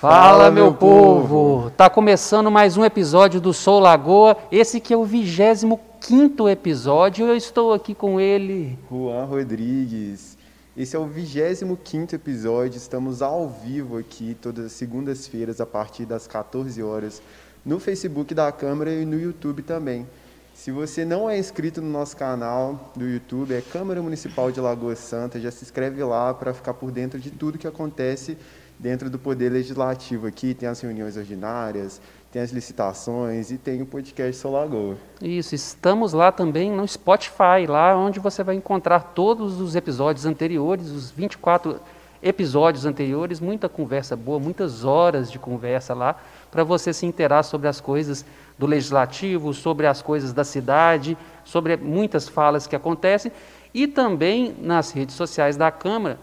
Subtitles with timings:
[0.00, 1.72] Fala, meu povo!
[1.76, 7.26] Tá começando mais um episódio do Sou Lagoa, esse que é o 25 episódio.
[7.26, 10.38] Eu estou aqui com ele, Juan Rodrigues.
[10.76, 12.78] Esse é o 25 episódio.
[12.78, 17.20] Estamos ao vivo aqui todas as segundas-feiras a partir das 14 horas
[17.66, 20.06] no Facebook da Câmara e no YouTube também.
[20.54, 24.94] Se você não é inscrito no nosso canal do YouTube, é Câmara Municipal de Lagoa
[24.94, 28.38] Santa, já se inscreve lá para ficar por dentro de tudo que acontece
[28.78, 30.54] dentro do Poder Legislativo aqui.
[30.54, 32.00] Tem as reuniões ordinárias,
[32.30, 34.96] tem as licitações e tem o podcast Sou.
[35.20, 40.90] Isso, estamos lá também no Spotify, lá onde você vai encontrar todos os episódios anteriores,
[40.90, 41.80] os 24
[42.22, 46.16] episódios anteriores, muita conversa boa, muitas horas de conversa lá,
[46.50, 48.24] para você se interar sobre as coisas
[48.58, 53.30] do legislativo, sobre as coisas da cidade, sobre muitas falas que acontecem,
[53.72, 56.18] e também nas redes sociais da Câmara,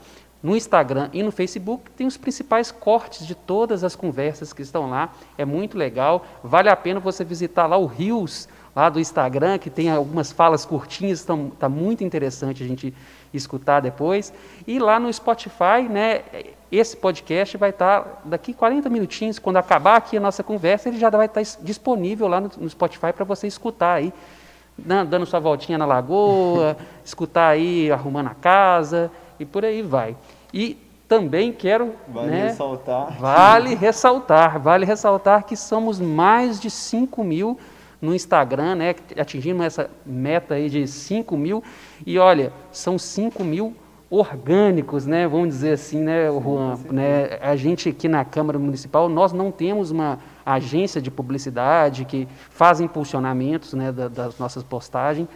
[0.46, 4.88] no Instagram e no Facebook, tem os principais cortes de todas as conversas que estão
[4.88, 5.10] lá.
[5.40, 6.24] É muito legal.
[6.44, 10.64] Vale a pena você visitar lá o Rios, lá do Instagram, que tem algumas falas
[10.64, 12.94] curtinhas, está muito interessante a gente
[13.34, 14.32] escutar depois.
[14.68, 16.22] E lá no Spotify, né,
[16.72, 21.10] esse podcast vai estar daqui 40 minutinhos, quando acabar aqui a nossa conversa, ele já
[21.10, 24.14] vai estar disponível lá no, no Spotify para você escutar aí,
[24.78, 30.16] dando sua voltinha na lagoa, escutar aí arrumando a casa e por aí vai.
[30.56, 31.94] E também quero.
[32.08, 33.20] Vale né, ressaltar.
[33.20, 37.60] Vale ressaltar, vale ressaltar que somos mais de 5 mil
[38.02, 38.96] no Instagram, né?
[39.20, 41.62] Atingimos essa meta aí de 5 mil.
[42.06, 43.76] E olha, são 5 mil
[44.10, 45.28] orgânicos, né?
[45.28, 46.80] Vamos dizer assim, né, Juan?
[46.90, 47.38] Né?
[47.42, 52.80] A gente aqui na Câmara Municipal, nós não temos uma agência de publicidade que faz
[52.80, 55.28] impulsionamentos né, das nossas postagens,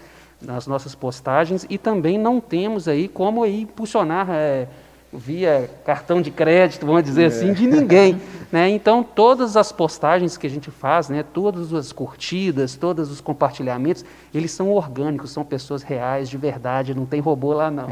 [0.41, 4.29] das nossas postagens, e também não temos aí como aí impulsionar.
[4.29, 4.67] É,
[5.11, 7.25] via cartão de crédito, vamos dizer é.
[7.25, 8.21] assim, de ninguém.
[8.51, 8.69] né?
[8.69, 14.05] Então, todas as postagens que a gente faz, né, todas as curtidas, todos os compartilhamentos,
[14.33, 17.87] eles são orgânicos, são pessoas reais, de verdade, não tem robô lá não.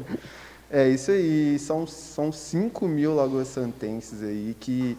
[0.70, 4.98] é isso aí, são, são 5 mil lagoas santenses aí que,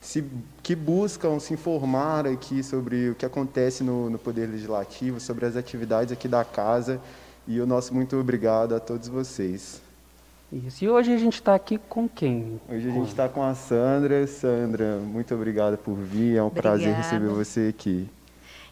[0.00, 0.24] se,
[0.62, 5.56] que buscam se informar aqui sobre o que acontece no, no Poder Legislativo, sobre as
[5.56, 7.00] atividades aqui da casa,
[7.46, 9.83] e o nosso muito obrigado a todos vocês.
[10.54, 10.84] Isso.
[10.84, 12.60] E hoje a gente está aqui com quem?
[12.68, 14.24] Hoje a gente está com a Sandra.
[14.24, 16.36] Sandra, muito obrigada por vir.
[16.36, 16.78] É um Obrigada.
[16.78, 18.08] prazer receber você aqui.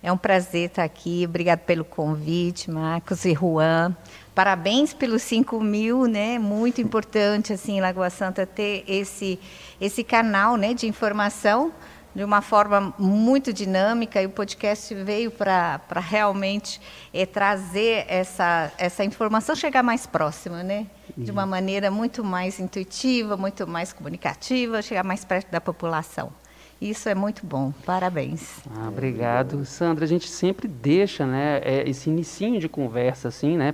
[0.00, 1.24] É um prazer estar aqui.
[1.26, 3.96] Obrigado pelo convite, Marcos e Juan.
[4.32, 6.38] Parabéns pelos 5 mil, né?
[6.38, 9.40] Muito importante, assim, Lagoa Santa ter esse,
[9.80, 11.72] esse canal né, de informação
[12.14, 16.80] de uma forma muito dinâmica e o podcast veio para realmente
[17.12, 20.86] é, trazer essa, essa informação chegar mais próxima, né?
[21.16, 26.32] De uma maneira muito mais intuitiva, muito mais comunicativa, chegar mais perto da população.
[26.80, 28.60] Isso é muito bom, parabéns.
[28.74, 29.64] Ah, obrigado.
[29.64, 33.72] Sandra, a gente sempre deixa né, é, esse inicinho de conversa assim, né,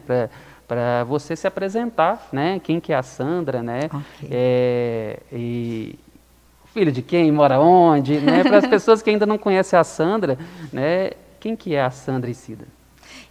[0.67, 4.29] para você se apresentar, né, quem que é a Sandra, né, okay.
[4.31, 5.99] é, e
[6.79, 8.43] filho de quem, mora onde, né?
[8.45, 10.39] Para as pessoas que ainda não conhecem a Sandra,
[10.73, 11.11] né?
[11.41, 12.67] Quem que é a Sandra Isida?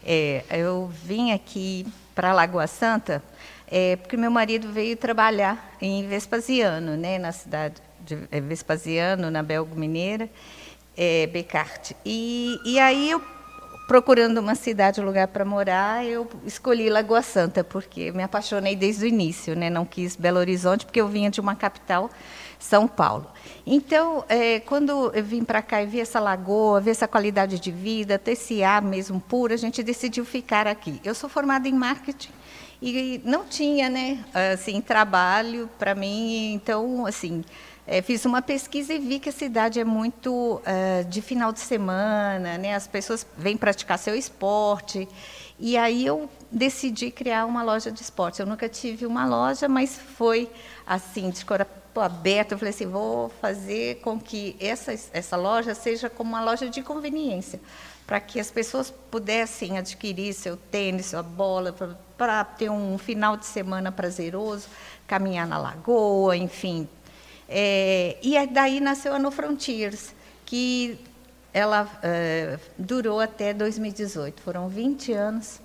[0.03, 1.85] É, eu vim aqui
[2.15, 3.21] para Lagoa Santa
[3.69, 7.19] é, porque meu marido veio trabalhar em Vespasiano, né?
[7.19, 10.29] Na cidade de é, Vespasiano, na Belgo Mineira,
[10.95, 11.95] é, Becarte.
[12.05, 13.21] E, e aí eu
[13.87, 19.05] procurando uma cidade, um lugar para morar, eu escolhi Lagoa Santa, porque me apaixonei desde
[19.05, 19.69] o início, né?
[19.69, 22.09] Não quis Belo Horizonte, porque eu vinha de uma capital
[22.59, 23.27] são Paulo.
[23.65, 27.71] Então, é, quando eu vim para cá e vi essa lagoa, vi essa qualidade de
[27.71, 30.99] vida, ter esse ar mesmo puro, a gente decidiu ficar aqui.
[31.03, 32.31] Eu sou formada em marketing
[32.81, 34.23] e não tinha, né,
[34.53, 37.43] assim, trabalho para mim, então, assim,
[37.89, 41.61] é, fiz uma pesquisa e vi que a cidade é muito uh, de final de
[41.61, 42.75] semana, né?
[42.75, 45.07] As pessoas vêm praticar seu esporte.
[45.57, 48.41] E aí eu decidi criar uma loja de esporte.
[48.41, 50.51] Eu nunca tive uma loja, mas foi
[50.85, 51.45] assim, de
[52.01, 56.69] aberto, eu falei assim, vou fazer com que essa, essa loja seja como uma loja
[56.69, 57.59] de conveniência,
[58.07, 61.75] para que as pessoas pudessem adquirir seu tênis, sua bola,
[62.17, 64.69] para ter um final de semana prazeroso,
[65.05, 66.87] caminhar na lagoa, enfim.
[67.49, 70.15] É, e daí nasceu a No Frontiers,
[70.45, 70.97] que
[71.53, 75.59] ela é, durou até 2018, foram 20 anos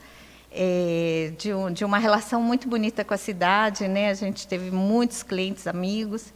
[0.50, 4.10] é, de, um, de, uma relação muito bonita com a cidade, né?
[4.10, 6.32] A gente teve muitos clientes, amigos.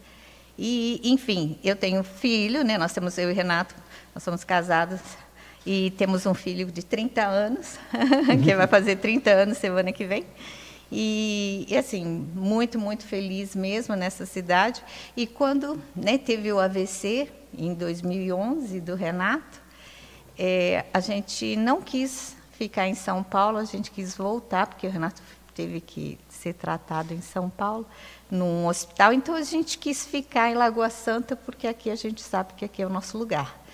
[0.57, 2.77] E, enfim, eu tenho filho, né?
[2.77, 3.75] Nós temos eu e Renato,
[4.15, 4.99] nós somos casados
[5.69, 7.77] e temos um filho de 30 anos,
[8.41, 10.25] que vai fazer 30 anos semana que vem.
[10.89, 14.81] E, e, assim, muito, muito feliz mesmo nessa cidade.
[15.15, 19.61] E quando né, teve o AVC, em 2011, do Renato,
[20.39, 24.89] é, a gente não quis ficar em São Paulo, a gente quis voltar, porque o
[24.89, 25.21] Renato
[25.53, 27.85] teve que ser tratado em São Paulo,
[28.31, 29.11] num hospital.
[29.11, 32.81] Então a gente quis ficar em Lagoa Santa, porque aqui a gente sabe que aqui
[32.81, 33.66] é o nosso lugar.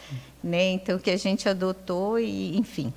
[0.43, 0.71] Né?
[0.71, 2.93] Então que a gente adotou e, enfim.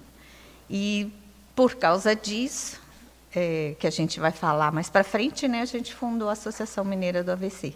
[0.68, 1.12] E
[1.54, 2.80] por causa disso,
[3.34, 6.84] é, que a gente vai falar mais para frente, né, a gente fundou a Associação
[6.84, 7.74] Mineira do AVC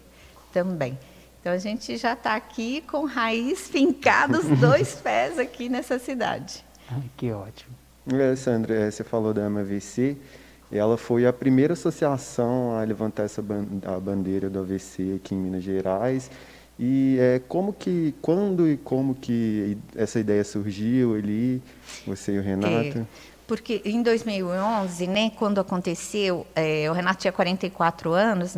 [0.53, 0.99] também.
[1.41, 6.65] Então a gente já está aqui com raiz fincada, os dois pés aqui nessa cidade.
[6.91, 7.75] Ai, que ótimo.
[8.13, 10.17] É, Sandra, é, você falou da AMAVC,
[10.73, 13.43] ela foi a primeira associação a levantar essa
[13.85, 16.31] a bandeira do AVC aqui em Minas Gerais.
[16.83, 21.63] E é, como que, quando e como que essa ideia surgiu ali,
[22.07, 22.99] você e o Renato?
[22.99, 23.05] É,
[23.47, 28.57] porque em 2011, né, quando aconteceu, é, o Renato tinha 44 anos,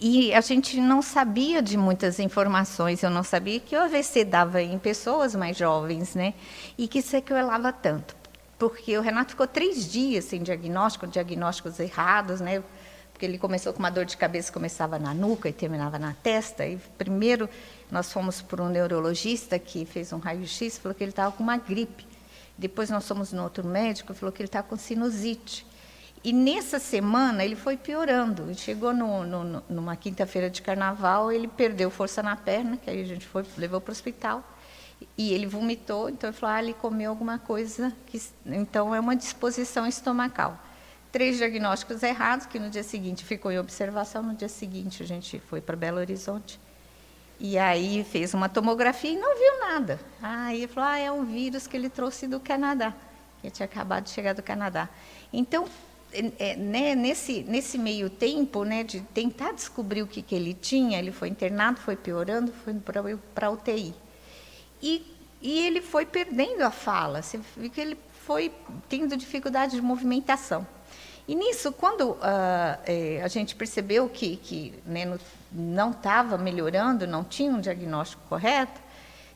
[0.00, 3.04] e a gente não sabia de muitas informações.
[3.04, 6.32] Eu não sabia que o AVC dava em pessoas mais jovens, né?
[6.76, 8.16] E que sequelava tanto.
[8.58, 12.62] Porque o Renato ficou três dias sem diagnóstico, diagnósticos errados, né?
[13.20, 16.66] Porque ele começou com uma dor de cabeça, começava na nuca e terminava na testa.
[16.66, 17.50] E primeiro
[17.90, 21.58] nós fomos para um neurologista que fez um raio-x, falou que ele estava com uma
[21.58, 22.06] gripe.
[22.56, 25.66] Depois nós fomos no outro médico, falou que ele estava com sinusite.
[26.24, 28.54] E nessa semana ele foi piorando.
[28.54, 33.06] Chegou no, no, numa quinta-feira de carnaval, ele perdeu força na perna, que aí a
[33.06, 34.42] gente foi, levou para o hospital.
[35.18, 39.14] E ele vomitou, então ele falou, ah, ele comeu alguma coisa, que, então é uma
[39.14, 40.58] disposição estomacal.
[41.12, 45.40] Três diagnósticos errados, que no dia seguinte ficou em observação, no dia seguinte a gente
[45.40, 46.60] foi para Belo Horizonte.
[47.38, 49.98] E aí fez uma tomografia e não viu nada.
[50.22, 52.94] Aí falou, ah, é um vírus que ele trouxe do Canadá.
[53.42, 54.88] Ele tinha acabado de chegar do Canadá.
[55.32, 55.66] Então,
[56.12, 60.98] é, né, nesse, nesse meio tempo, né, de tentar descobrir o que, que ele tinha,
[60.98, 63.94] ele foi internado, foi piorando, foi para a UTI.
[64.82, 68.52] E, e ele foi perdendo a fala, você viu que ele foi
[68.88, 70.66] tendo dificuldade de movimentação.
[71.28, 72.18] E nisso, quando uh,
[72.84, 75.18] é, a gente percebeu que, que né,
[75.52, 78.80] não estava melhorando, não tinha um diagnóstico correto,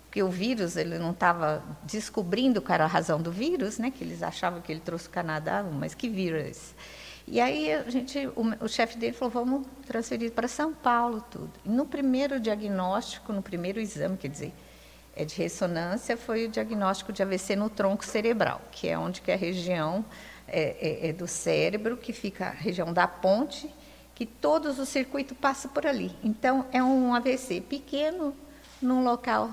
[0.04, 3.90] porque o vírus ele não estava descobrindo qual era a razão do vírus, né?
[3.90, 6.72] Que eles achavam que ele trouxe o Canadá, mas que vírus?
[7.26, 11.50] E aí a gente, o, o chefe dele falou, vamos transferir para São Paulo tudo.
[11.64, 14.52] E no primeiro diagnóstico, no primeiro exame, quer dizer,
[15.16, 19.30] é de ressonância, foi o diagnóstico de AVC no tronco cerebral, que é onde que
[19.30, 20.04] é a região
[20.54, 23.68] é, é, é do cérebro, que fica a região da ponte,
[24.14, 26.14] que todos os circuitos passam por ali.
[26.22, 28.34] Então, é um AVC pequeno
[28.80, 29.50] num local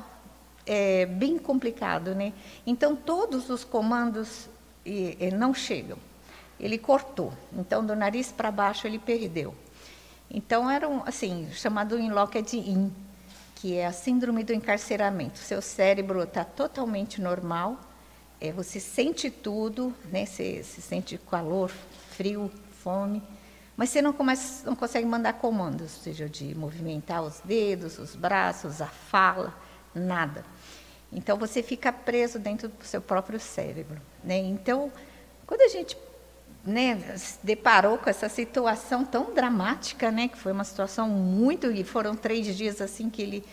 [0.65, 2.33] é bem complicado, né?
[2.65, 4.49] Então todos os comandos
[4.85, 5.97] e, e não chegam.
[6.59, 7.33] Ele cortou.
[7.53, 9.55] Então do nariz para baixo ele perdeu.
[10.29, 12.91] Então era um, assim chamado em Lockheed in,
[13.55, 15.39] que é a síndrome do encarceramento.
[15.39, 17.79] Seu cérebro está totalmente normal.
[18.41, 20.25] É, você sente tudo, né?
[20.25, 21.71] Você, sente calor,
[22.09, 22.51] frio,
[22.83, 23.21] fome,
[23.77, 28.81] mas você não, começa, não consegue mandar comandos, seja de movimentar os dedos, os braços,
[28.81, 29.55] a fala
[29.93, 30.43] nada.
[31.11, 34.01] Então você fica preso dentro do seu próprio cérebro.
[34.23, 34.37] Né?
[34.39, 34.91] Então,
[35.45, 35.95] quando a gente
[36.65, 41.71] né, se deparou com essa situação tão dramática, né, que foi uma situação muito.
[41.71, 43.43] e foram três dias assim que ele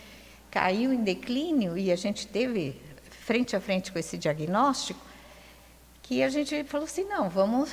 [0.49, 2.81] caiu em declínio e a gente teve
[3.29, 4.99] frente a frente com esse diagnóstico,
[6.01, 7.69] que a gente falou assim: não, vamos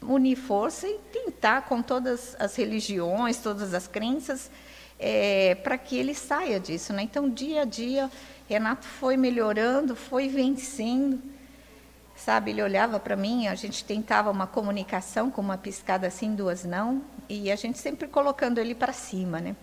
[0.00, 4.50] unir força e tentar com todas as religiões, todas as crenças,
[4.98, 6.94] é, para que ele saia disso.
[6.94, 7.02] Né?
[7.02, 8.10] Então, dia a dia,
[8.48, 11.20] Renato foi melhorando, foi vencendo.
[12.16, 16.64] Sabe, ele olhava para mim, a gente tentava uma comunicação com uma piscada assim, duas
[16.64, 19.54] não, e a gente sempre colocando ele para cima, né?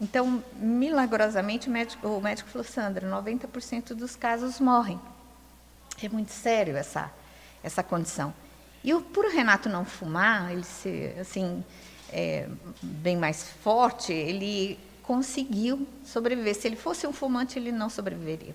[0.00, 5.00] Então, milagrosamente, o médico, o médico falou, Sandra, 90% dos casos morrem.
[6.00, 7.10] É muito sério essa,
[7.62, 8.32] essa condição.
[8.84, 11.64] E o, por o Renato não fumar, ele ser, assim,
[12.12, 12.48] é,
[12.80, 16.54] bem mais forte, ele conseguiu sobreviver.
[16.54, 18.54] Se ele fosse um fumante, ele não sobreviveria.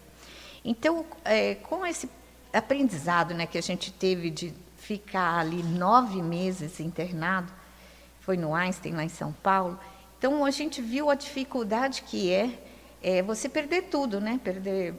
[0.64, 2.10] Então, é, com esse
[2.54, 7.52] aprendizado né, que a gente teve de ficar ali nove meses internado,
[8.22, 9.78] foi no Einstein, lá em São Paulo,
[10.24, 12.58] então a gente viu a dificuldade que é,
[13.04, 14.40] é você perder tudo, né?
[14.42, 14.96] perder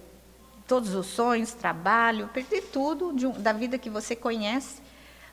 [0.69, 4.83] todos os sonhos, trabalho, perder tudo um, da vida que você conhece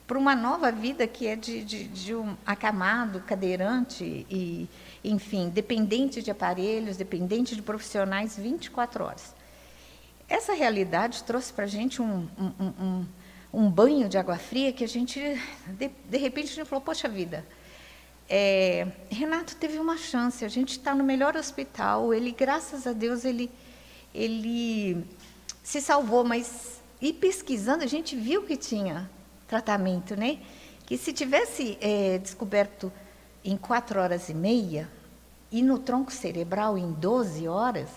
[0.08, 4.70] para uma nova vida que é de, de, de, um acamado, cadeirante e,
[5.04, 9.36] enfim, dependente de aparelhos, dependente de profissionais 24 horas.
[10.30, 13.06] Essa realidade trouxe para a gente um, um, um,
[13.52, 15.20] um banho de água fria que a gente,
[15.68, 17.46] de, de repente, a gente falou, poxa vida,
[18.34, 23.26] é, Renato teve uma chance, a gente está no melhor hospital, ele, graças a Deus,
[23.26, 23.52] ele,
[24.16, 25.06] ele
[25.62, 29.10] se salvou, mas e pesquisando a gente viu que tinha
[29.50, 30.40] tratamento, né?
[30.86, 32.90] Que se tivesse é, descoberto
[33.44, 34.90] em quatro horas e meia
[35.52, 37.90] e no tronco cerebral em 12 horas,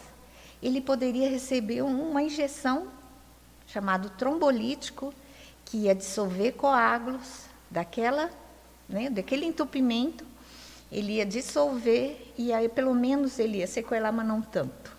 [0.60, 2.88] ele poderia receber uma injeção
[3.68, 5.14] chamado trombolítico
[5.64, 8.30] que ia dissolver coágulos daquela,
[8.88, 10.24] né, daquele entupimento,
[10.90, 14.94] ele ia dissolver e aí pelo menos ele ia sequelar, mas não tanto.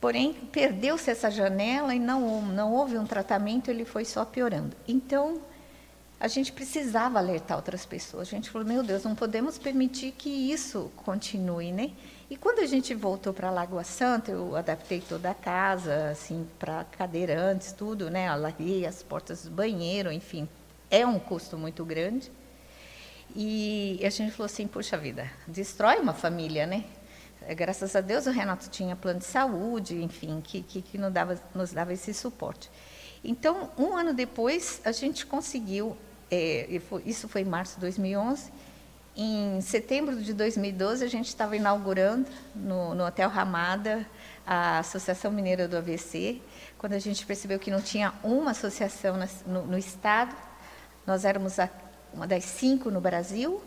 [0.00, 4.76] Porém, perdeu-se essa janela e não, não houve um tratamento, ele foi só piorando.
[4.88, 5.40] Então,
[6.18, 8.28] a gente precisava alertar outras pessoas.
[8.28, 11.92] A gente falou, meu Deus, não podemos permitir que isso continue, né?
[12.30, 16.84] E quando a gente voltou para Lagoa Santa, eu adaptei toda a casa, assim, para
[16.84, 18.28] cadeirantes, tudo, né?
[18.28, 20.48] Alarguei as portas do banheiro, enfim.
[20.90, 22.30] É um custo muito grande.
[23.34, 26.84] E a gente falou assim, puxa vida, destrói uma família, né?
[27.56, 31.40] Graças a Deus o Renato tinha plano de saúde, enfim, que, que, que nos, dava,
[31.54, 32.70] nos dava esse suporte.
[33.24, 35.96] Então, um ano depois, a gente conseguiu
[36.34, 38.50] é, isso foi em março de 2011.
[39.14, 44.06] Em setembro de 2012, a gente estava inaugurando no, no, Hotel Ramada
[44.46, 46.40] a Associação Mineira do AVC.
[46.78, 50.34] Quando a gente percebeu que não tinha uma associação no, no estado,
[51.06, 51.68] nós éramos a,
[52.14, 53.62] uma das cinco no Brasil.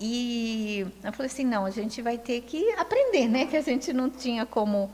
[0.00, 3.46] E eu falei assim, não, a gente vai ter que aprender, né?
[3.50, 4.90] Que a gente não tinha como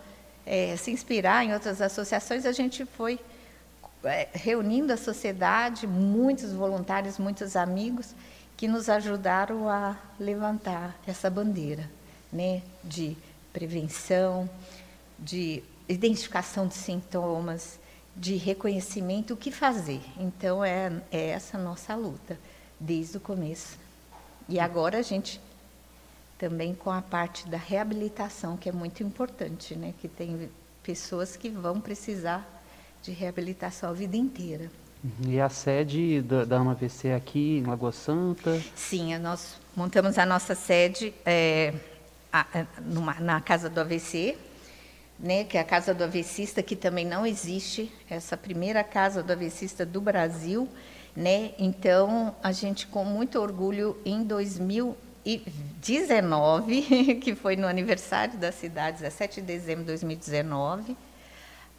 [0.47, 2.45] é, se inspirar em outras associações.
[2.45, 3.19] A gente foi
[4.05, 8.15] é, reunindo a sociedade, muitos voluntários, muitos amigos,
[8.57, 11.91] que nos ajudaram a levantar essa bandeira
[12.33, 13.17] né, de
[13.53, 14.49] prevenção,
[15.19, 17.79] de identificação de sintomas,
[18.15, 20.01] de reconhecimento, o que fazer.
[20.19, 22.39] Então, é, é essa nossa luta,
[22.81, 23.79] desde o começo.
[24.49, 25.41] E agora a gente
[26.39, 29.93] também com a parte da reabilitação, que é muito importante, né?
[30.01, 30.49] que tem
[30.83, 32.49] pessoas que vão precisar
[33.03, 34.71] de reabilitação a vida inteira.
[35.27, 38.61] E a sede da, da AMAVC é aqui em Lagoa Santa?
[38.75, 41.75] Sim, nós montamos a nossa sede é,
[42.33, 44.37] a, a, numa, na Casa do AVC,
[45.19, 49.33] né, que é a Casa do Avecista, que também não existe, essa primeira Casa do
[49.33, 50.69] Avecista do Brasil.
[51.17, 51.53] Né?
[51.59, 59.41] Então, a gente, com muito orgulho, em 2019, que foi no aniversário da cidade, 17
[59.41, 60.97] de dezembro de 2019,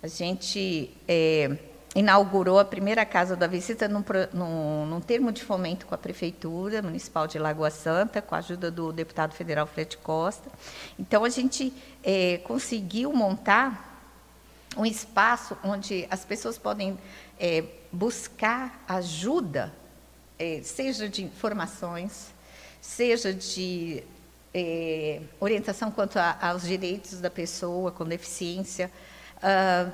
[0.03, 1.57] a gente é,
[1.95, 6.81] inaugurou a primeira casa da visita num, num, num, termo de fomento com a Prefeitura
[6.81, 10.49] Municipal de Lagoa Santa, com a ajuda do deputado federal Fred Costa.
[10.97, 11.73] Então, a gente
[12.03, 13.90] é, conseguiu montar
[14.77, 16.97] um espaço onde as pessoas podem
[17.39, 19.73] é, buscar ajuda,
[20.39, 22.33] é, seja de informações,
[22.81, 24.03] seja de
[24.53, 28.91] é, orientação quanto a, aos direitos da pessoa com deficiência,
[29.37, 29.91] uh,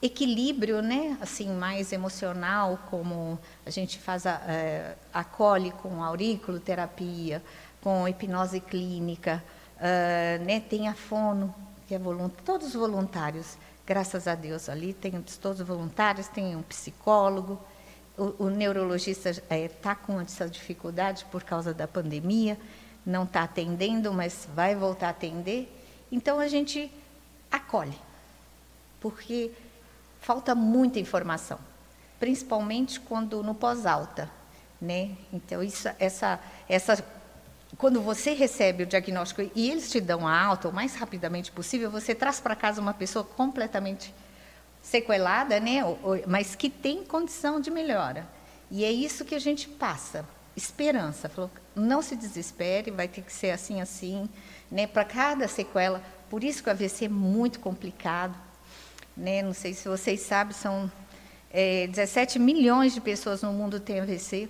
[0.00, 7.42] equilíbrio, né, assim, mais emocional, como a gente faz a, uh, acolhe com auriculoterapia,
[7.80, 9.42] com hipnose clínica,
[9.76, 11.54] uh, né, tem a fono,
[11.86, 17.58] que é voluntário, todos voluntários, graças a Deus ali tem todos voluntários, tem um psicólogo,
[18.16, 22.58] o, o neurologista está é, tá com essa dificuldade por causa da pandemia,
[23.04, 25.68] não está atendendo, mas vai voltar a atender.
[26.10, 26.90] Então a gente
[27.50, 27.98] acolhe
[29.00, 29.50] porque
[30.20, 31.58] falta muita informação,
[32.20, 34.30] principalmente quando no pós-alta,
[34.80, 35.16] né?
[35.32, 37.04] Então isso, essa, essa,
[37.82, 41.90] quando você recebe o diagnóstico e eles te dão a alta o mais rapidamente possível,
[41.90, 44.14] você traz para casa uma pessoa completamente
[44.80, 45.80] sequelada, né?
[46.28, 48.24] Mas que tem condição de melhora.
[48.70, 50.24] E é isso que a gente passa,
[50.56, 51.28] esperança.
[51.28, 54.28] Falou, não se desespere, vai ter que ser assim, assim,
[54.70, 54.86] né?
[54.86, 56.00] Para cada sequela.
[56.30, 58.38] Por isso que o AVC é muito complicado
[59.16, 59.42] né?
[59.42, 60.90] Não sei se vocês sabem, são
[61.50, 64.48] é, 17 milhões de pessoas no mundo têm AVC.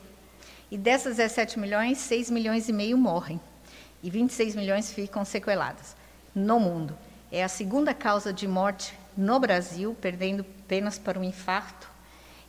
[0.73, 3.39] E dessas 17 milhões, 6 milhões e meio morrem.
[4.03, 5.95] E 26 milhões ficam sequeladas
[6.35, 6.97] no mundo.
[7.31, 11.91] É a segunda causa de morte no Brasil, perdendo apenas para um infarto.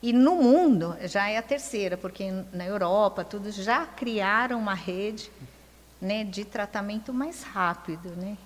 [0.01, 5.29] E no mundo já é a terceira, porque na Europa tudo já criaram uma rede
[5.99, 8.07] né, de tratamento mais rápido.
[8.15, 8.37] Né?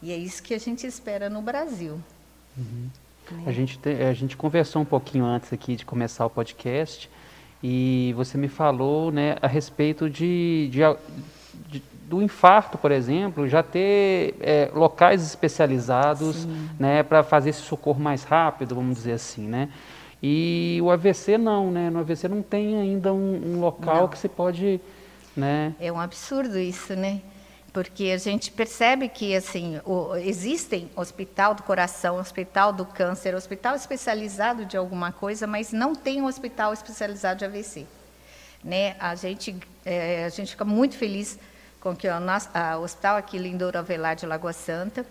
[0.00, 2.00] E é isso que a gente espera no Brasil.
[2.56, 2.88] Uhum.
[3.44, 7.10] A, gente te, a gente conversou um pouquinho antes aqui de começar o podcast
[7.62, 10.80] e você me falou né, a respeito de, de,
[11.68, 16.46] de do infarto, por exemplo, já ter é, locais especializados
[16.78, 19.46] né, para fazer esse socorro mais rápido, vamos dizer assim.
[19.46, 19.68] Né?
[20.22, 21.90] E o AVC não, né?
[21.90, 24.08] No AVC não tem ainda um, um local Não.
[24.08, 24.80] que você pode,
[25.36, 25.74] né?
[25.78, 27.20] É um absurdo isso, né?
[27.72, 33.74] Porque a gente percebe que assim o, existem hospital do coração, hospital do câncer, hospital
[33.74, 37.86] especializado de alguma coisa, mas não tem um hospital especializado de AVC.
[38.64, 38.96] Né?
[38.98, 41.38] A gente é, a gente fica muito feliz
[41.80, 45.06] com que o nosso a, o hospital aqui Lindor Avelar de Lagoa Santa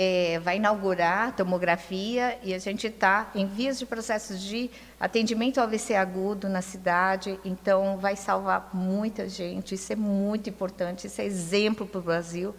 [0.00, 5.58] é, vai inaugurar a tomografia e a gente está em vias de processos de atendimento
[5.58, 11.20] ao AVC agudo na cidade, então vai salvar muita gente, isso é muito importante, isso
[11.20, 12.54] é exemplo para o Brasil,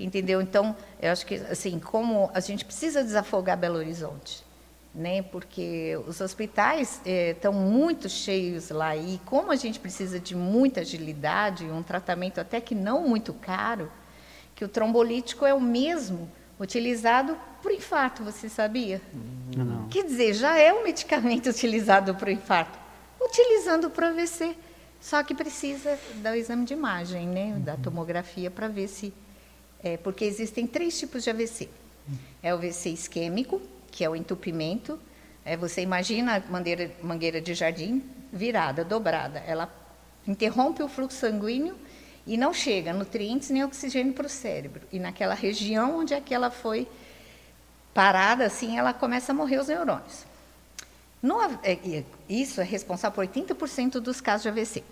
[0.00, 0.40] entendeu?
[0.40, 4.42] Então, eu acho que, assim, como a gente precisa desafogar Belo Horizonte,
[4.94, 5.20] né?
[5.20, 11.66] Porque os hospitais estão muito cheios lá e como a gente precisa de muita agilidade,
[11.66, 13.92] um tratamento até que não muito caro,
[14.54, 19.00] que o trombolítico é o mesmo utilizado para o infarto, você sabia?
[19.56, 19.88] Não.
[19.88, 22.78] Quer dizer, já é um medicamento utilizado para o infarto,
[23.20, 24.56] utilizando para o AVC,
[25.00, 29.12] só que precisa do exame de imagem, né, da tomografia para ver se
[29.82, 31.68] é, porque existem três tipos de AVC.
[32.42, 34.98] É o AVC isquêmico, que é o entupimento.
[35.44, 39.38] É, você imagina a mangueira, mangueira de jardim virada, dobrada.
[39.40, 39.72] Ela
[40.26, 41.76] interrompe o fluxo sanguíneo
[42.28, 44.82] e não chega nutrientes nem oxigênio para o cérebro.
[44.92, 46.86] E naquela região onde é que ela foi
[47.94, 50.26] parada, assim, ela começa a morrer os neurônios.
[51.22, 54.84] No, é, isso é responsável por 80% dos casos de AVC.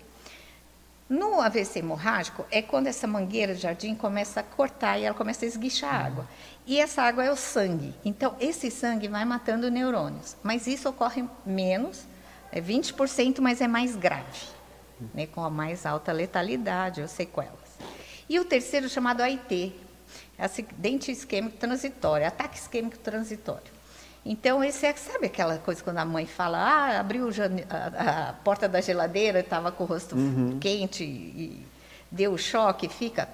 [1.07, 5.45] No AVC hemorrágico, é quando essa mangueira de jardim começa a cortar e ela começa
[5.45, 6.27] a esguichar a água.
[6.65, 7.93] E essa água é o sangue.
[8.03, 10.35] Então, esse sangue vai matando neurônios.
[10.41, 12.03] Mas isso ocorre menos,
[12.51, 14.56] é 20%, mas é mais grave,
[15.13, 17.77] né, com a mais alta letalidade ou sequelas.
[18.29, 19.73] E o terceiro, chamado AIT,
[20.37, 23.77] acidente isquêmico transitório, ataque isquêmico transitório.
[24.25, 28.67] Então, esse é, sabe aquela coisa quando a mãe fala, ah, abriu a, a porta
[28.67, 30.59] da geladeira, estava com o rosto uhum.
[30.59, 31.65] quente e
[32.11, 33.29] deu o choque, fica.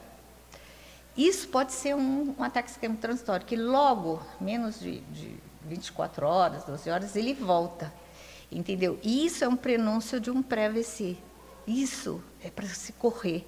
[1.17, 6.63] Isso pode ser um, um ataque isquêmico transitório, que logo, menos de, de 24 horas,
[6.63, 7.91] 12 horas, ele volta.
[8.52, 8.99] Entendeu?
[9.02, 11.17] E isso é um prenúncio de um pré-AVC.
[11.67, 13.45] Isso é para se correr,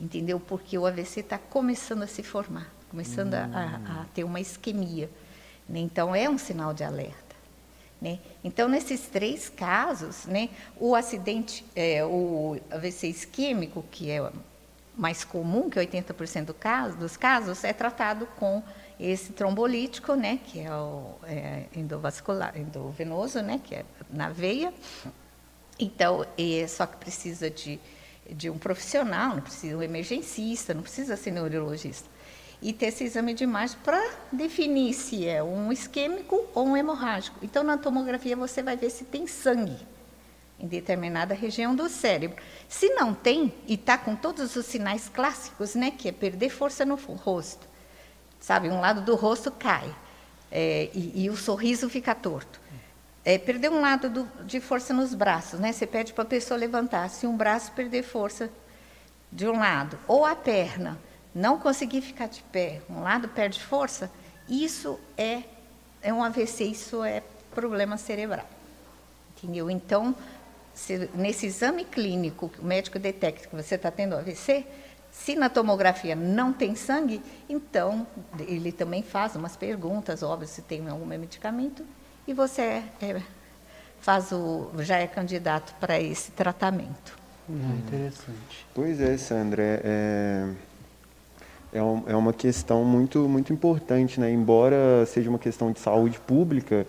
[0.00, 0.40] entendeu?
[0.40, 3.50] Porque o AVC está começando a se formar, começando hum.
[3.52, 5.10] a, a ter uma isquemia.
[5.68, 5.80] Né?
[5.80, 7.28] Então, é um sinal de alerta.
[8.00, 8.20] Né?
[8.44, 14.30] Então, nesses três casos, né, o acidente, é, o AVC isquêmico, que é
[14.96, 18.62] mais comum, que 80% do caso, dos casos, é tratado com
[18.98, 24.72] esse trombolítico, né, que é o é, endovascular, endovenoso, né, que é na veia.
[25.78, 27.78] Então, é, só que precisa de,
[28.30, 32.08] de um profissional, não precisa um emergencista, não precisa ser neurologista
[32.60, 37.38] e ter esse exame de imagem para definir se é um isquêmico ou um hemorrágico.
[37.42, 39.76] Então, na tomografia, você vai ver se tem sangue
[40.58, 42.42] em determinada região do cérebro.
[42.68, 46.84] Se não tem, e está com todos os sinais clássicos, né, que é perder força
[46.84, 47.66] no rosto,
[48.40, 49.94] sabe, um lado do rosto cai,
[50.50, 52.58] é, e, e, o sorriso fica torto.
[53.28, 56.56] É, perder um lado do, de força nos braços, né, você pede para a pessoa
[56.56, 58.50] levantar, se um braço perder força
[59.30, 60.98] de um lado, ou a perna,
[61.34, 64.10] não conseguir ficar de pé, um lado perde força,
[64.48, 65.42] isso é,
[66.00, 67.22] é um AVC, isso é
[67.54, 68.48] problema cerebral.
[69.36, 69.70] Entendeu?
[69.70, 70.16] Então,
[70.72, 74.64] se, nesse exame clínico, o médico detecta que você está tendo AVC,
[75.12, 78.06] se na tomografia não tem sangue, então
[78.38, 81.84] ele também faz umas perguntas, óbvio, se tem algum medicamento,
[82.28, 83.22] e você é, é,
[84.00, 87.18] faz o, já é candidato para esse tratamento.
[87.50, 88.66] Hum, interessante.
[88.72, 89.62] Pois é, Sandra.
[89.82, 90.48] É
[91.72, 94.30] é, um, é uma questão muito, muito importante, né?
[94.30, 96.86] Embora seja uma questão de saúde pública,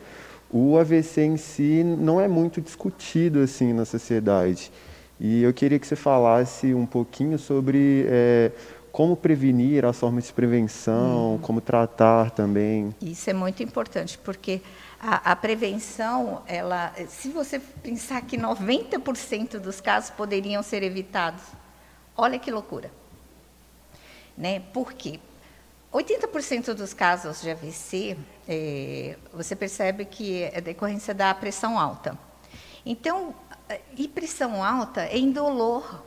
[0.50, 4.72] o AVC em si não é muito discutido assim na sociedade.
[5.20, 8.52] E eu queria que você falasse um pouquinho sobre é,
[8.92, 11.40] como prevenir, as formas de prevenção, hum.
[11.42, 12.96] como tratar também.
[13.02, 14.62] Isso é muito importante, porque
[15.00, 21.44] a, a, prevenção, ela, se você pensar que 90% dos casos poderiam ser evitados,
[22.16, 22.92] olha que loucura.
[24.38, 24.62] Né?
[24.74, 25.20] Por quê?
[25.92, 32.18] 80% dos casos de AVC, é, você percebe que é decorrência da pressão alta.
[32.86, 33.34] Então,
[33.98, 36.04] e pressão alta é indolor.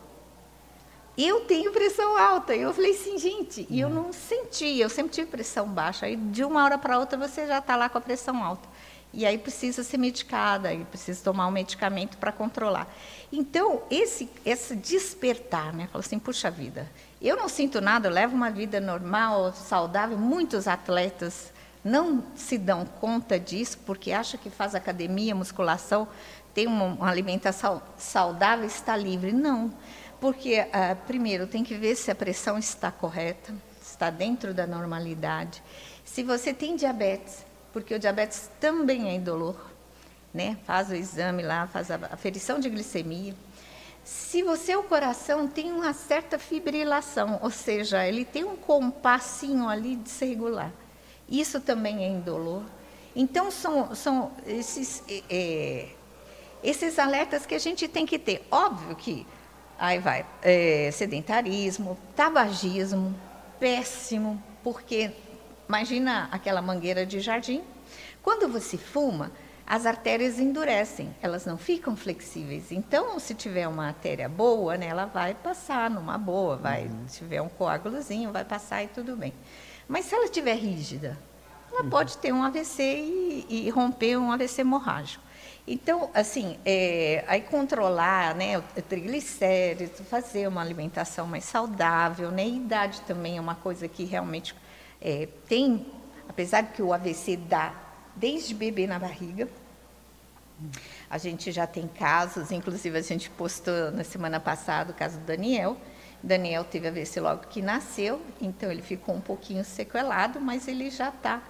[1.17, 2.55] Eu tenho pressão alta.
[2.55, 6.07] Eu falei assim, gente, e eu não senti, eu sempre tive pressão baixa.
[6.07, 8.69] Aí, de uma hora para outra, você já está lá com a pressão alta.
[9.13, 12.89] E aí precisa ser medicada, e precisa tomar um medicamento para controlar.
[13.31, 15.89] Então, esse, esse despertar, né?
[15.93, 20.17] Fala assim, puxa vida, eu não sinto nada, eu levo uma vida normal, saudável.
[20.17, 21.53] Muitos atletas
[21.85, 26.09] não se dão conta disso porque acha que faz academia, musculação,
[26.55, 29.33] tem uma, uma alimentação saudável, está livre.
[29.33, 29.73] Não,
[30.21, 35.63] porque ah, primeiro tem que ver se a pressão está correta, está dentro da normalidade.
[36.05, 39.57] Se você tem diabetes, porque o diabetes também é indolor,
[40.33, 40.59] né?
[40.65, 43.35] Faz o exame lá, faz a aferição de glicemia.
[44.05, 49.97] Se você o coração tem uma certa fibrilação, ou seja, ele tem um compassinho ali
[49.97, 50.73] desregular.
[51.29, 52.65] Isso também é indolor.
[53.15, 55.89] Então são, são esses é,
[56.63, 58.47] esses alertas que a gente tem que ter.
[58.51, 59.27] Óbvio que
[59.79, 63.15] aí vai é, sedentarismo, tabagismo,
[63.59, 65.13] péssimo, porque
[65.69, 67.63] imagina aquela mangueira de jardim.
[68.23, 69.33] Quando você fuma,
[69.67, 72.73] as artérias endurecem, elas não ficam flexíveis.
[72.73, 77.09] Então, se tiver uma artéria boa, né, ela vai passar numa boa, vai, uhum.
[77.09, 79.33] se tiver um coágulozinho, vai passar e tudo bem.
[79.89, 81.19] Mas se ela estiver rígida,
[81.73, 81.91] ela uhum.
[81.91, 85.25] pode ter um AVC e, e, romper um AVC hemorrágico.
[85.67, 92.47] Então, assim, é, aí controlar né, o triglicéridos, fazer uma alimentação mais saudável, né?
[92.47, 94.55] idade também é uma coisa que realmente
[95.03, 95.87] é, tem,
[96.29, 97.75] apesar que o AVC dá
[98.15, 99.49] desde bebê na barriga.
[101.11, 105.25] A gente já tem casos, inclusive a gente postou na semana passada o caso do
[105.25, 105.77] Daniel.
[106.23, 111.09] Daniel teve AVC logo que nasceu, então ele ficou um pouquinho sequelado, mas ele já
[111.09, 111.43] está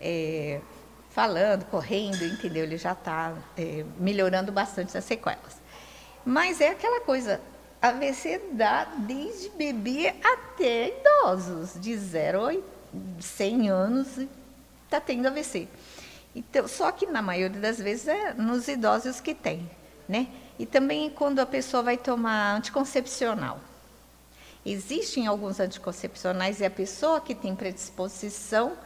[0.00, 0.60] é,
[1.08, 2.62] falando, correndo, entendeu?
[2.62, 5.60] Ele já está é, melhorando bastante as sequelas.
[6.24, 7.40] Mas é aquela coisa,
[7.82, 12.54] AVC dá desde bebê até idosos, de 0 a
[13.20, 14.18] 100 anos,
[14.84, 15.68] está tendo AVC.
[16.34, 19.68] Então, só que na maioria das vezes é nos idosos que tem,
[20.08, 20.28] né?
[20.58, 23.60] E também quando a pessoa vai tomar anticoncepcional.
[24.64, 28.76] Existem alguns anticoncepcionais e a pessoa que tem predisposição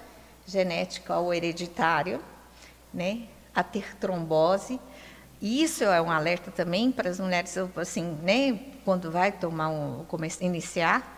[0.47, 2.21] genética ou hereditária,
[2.93, 3.23] né,
[3.55, 4.79] a ter trombose.
[5.41, 10.07] E isso é um alerta também para as mulheres, assim, né, quando vai tomar um,
[10.41, 11.14] iniciar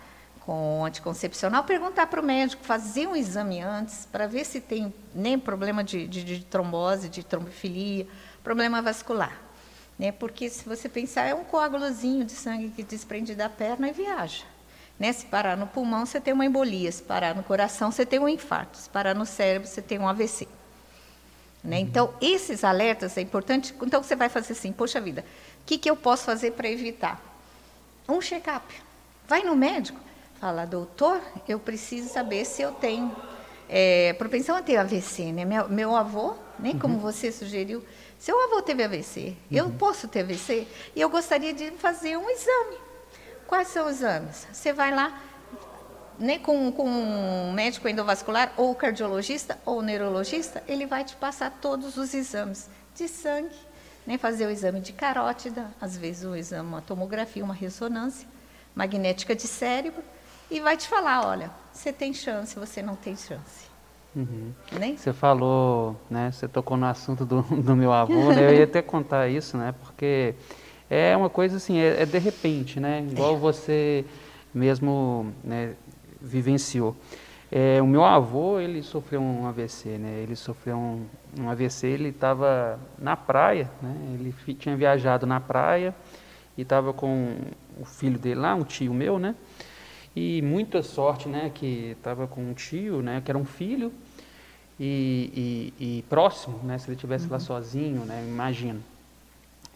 [0.47, 5.37] com anticoncepcional, perguntar para o médico, fazer um exame antes, para ver se tem nem
[5.37, 8.07] problema de, de, de, trombose, de trombofilia,
[8.45, 9.37] problema vascular.
[9.99, 10.13] Né?
[10.13, 14.45] Porque se você pensar, é um coágulozinho de sangue que desprende da perna e viaja.
[15.01, 15.13] Né?
[15.13, 16.93] Se parar no pulmão, você tem uma embolia.
[16.93, 18.79] Se parar no coração, você tem um infarto.
[18.79, 20.47] Se parar no cérebro, você tem um AVC.
[21.65, 21.79] Né?
[21.79, 21.83] Uhum.
[21.83, 23.75] Então, esses alertas é importante.
[23.83, 25.25] Então, você vai fazer assim, poxa vida,
[25.63, 27.21] o que, que eu posso fazer para evitar?
[28.09, 28.65] Um check-up.
[29.27, 30.07] Vai no médico
[30.41, 33.15] Fala, doutor, eu preciso saber se eu tenho
[33.69, 35.45] é, propensão a ter AVC, né?
[35.45, 36.79] Meu, meu avô, nem uhum.
[36.79, 37.83] como você sugeriu,
[38.19, 39.37] seu avô teve AVC, uhum.
[39.51, 42.77] eu posso ter AVC e eu gostaria de fazer um exame.
[43.47, 44.47] Quais são os exames?
[44.53, 45.23] Você vai lá,
[46.19, 51.97] né, com, com um médico endovascular ou cardiologista ou neurologista, ele vai te passar todos
[51.97, 53.57] os exames de sangue,
[54.07, 58.29] né, fazer o exame de carótida, às vezes o exame, uma tomografia, uma ressonância
[58.75, 60.03] magnética de cérebro,
[60.51, 63.67] e vai te falar, olha, você tem chance, você não tem chance.
[64.15, 64.53] Uhum.
[64.97, 66.31] Você falou, né?
[66.33, 68.51] Você tocou no assunto do, do meu avô, né?
[68.51, 69.75] Eu ia até contar isso, né?
[69.83, 70.35] Porque
[70.89, 73.07] é uma coisa assim, é, é de repente, né?
[73.11, 73.39] Igual é.
[73.39, 74.05] você
[74.55, 75.75] mesmo né,
[76.21, 76.97] vivenciou.
[77.53, 80.21] É, o meu avô, ele sofreu um AVC, né?
[80.23, 81.07] Ele sofreu um,
[81.39, 83.95] um AVC, ele estava na praia, né?
[84.15, 85.95] Ele tinha viajado na praia
[86.57, 87.37] e estava com
[87.79, 89.35] o filho dele lá, um tio meu, né?
[90.17, 93.93] E muita sorte, né, que estava com um tio, né, que era um filho,
[94.81, 97.33] e, e, e próximo, né, se ele estivesse uhum.
[97.33, 98.81] lá sozinho, né, imagina.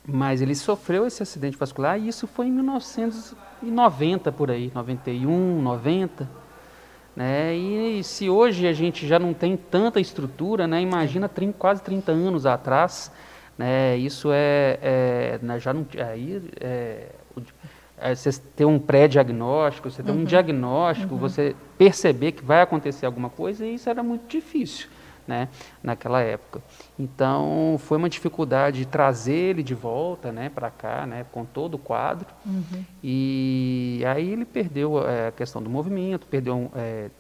[0.07, 6.27] Mas ele sofreu esse acidente vascular e isso foi em 1990 por aí, 91, 90.
[7.15, 7.55] Né?
[7.55, 10.81] E se hoje a gente já não tem tanta estrutura, né?
[10.81, 13.13] imagina 30, quase 30 anos atrás,
[13.59, 13.95] né?
[13.99, 17.09] isso é, é né, já não, aí, é,
[18.15, 20.21] você ter um pré-diagnóstico, você ter uhum.
[20.21, 21.21] um diagnóstico, uhum.
[21.21, 24.89] você perceber que vai acontecer alguma coisa, e isso era muito difícil.
[25.29, 25.49] Né,
[25.81, 26.61] naquela época.
[26.99, 31.79] Então, foi uma dificuldade trazer ele de volta né, para cá, né, com todo o
[31.79, 32.27] quadro.
[32.45, 32.85] Uhum.
[33.01, 37.11] E aí ele perdeu é, a questão do movimento, perdeu é,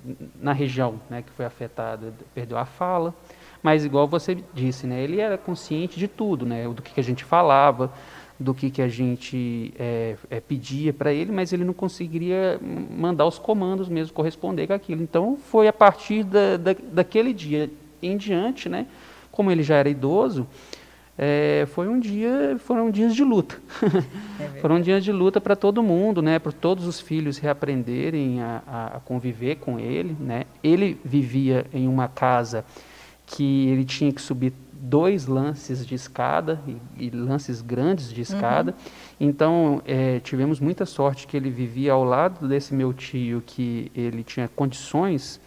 [0.40, 3.14] na região né, que foi afetada, perdeu a fala.
[3.62, 7.04] Mas, igual você disse, né, ele era consciente de tudo, né, do que, que a
[7.04, 7.92] gente falava,
[8.40, 12.58] do que, que a gente é, é, pedia para ele, mas ele não conseguiria
[12.90, 15.02] mandar os comandos mesmo, corresponder com aquilo.
[15.02, 17.70] Então, foi a partir da, da, daquele dia
[18.02, 18.86] em diante, né,
[19.30, 20.46] como ele já era idoso,
[21.18, 23.58] é, foi um dia, foram dias de luta.
[24.40, 26.38] É foram dias de luta para todo mundo, né?
[26.38, 30.44] Para todos os filhos reaprenderem a, a, conviver com ele, né?
[30.64, 32.64] Ele vivia em uma casa
[33.26, 38.72] que ele tinha que subir dois lances de escada e, e lances grandes de escada.
[38.72, 39.28] Uhum.
[39.28, 44.24] Então é, tivemos muita sorte que ele vivia ao lado desse meu tio que ele
[44.24, 45.40] tinha condições,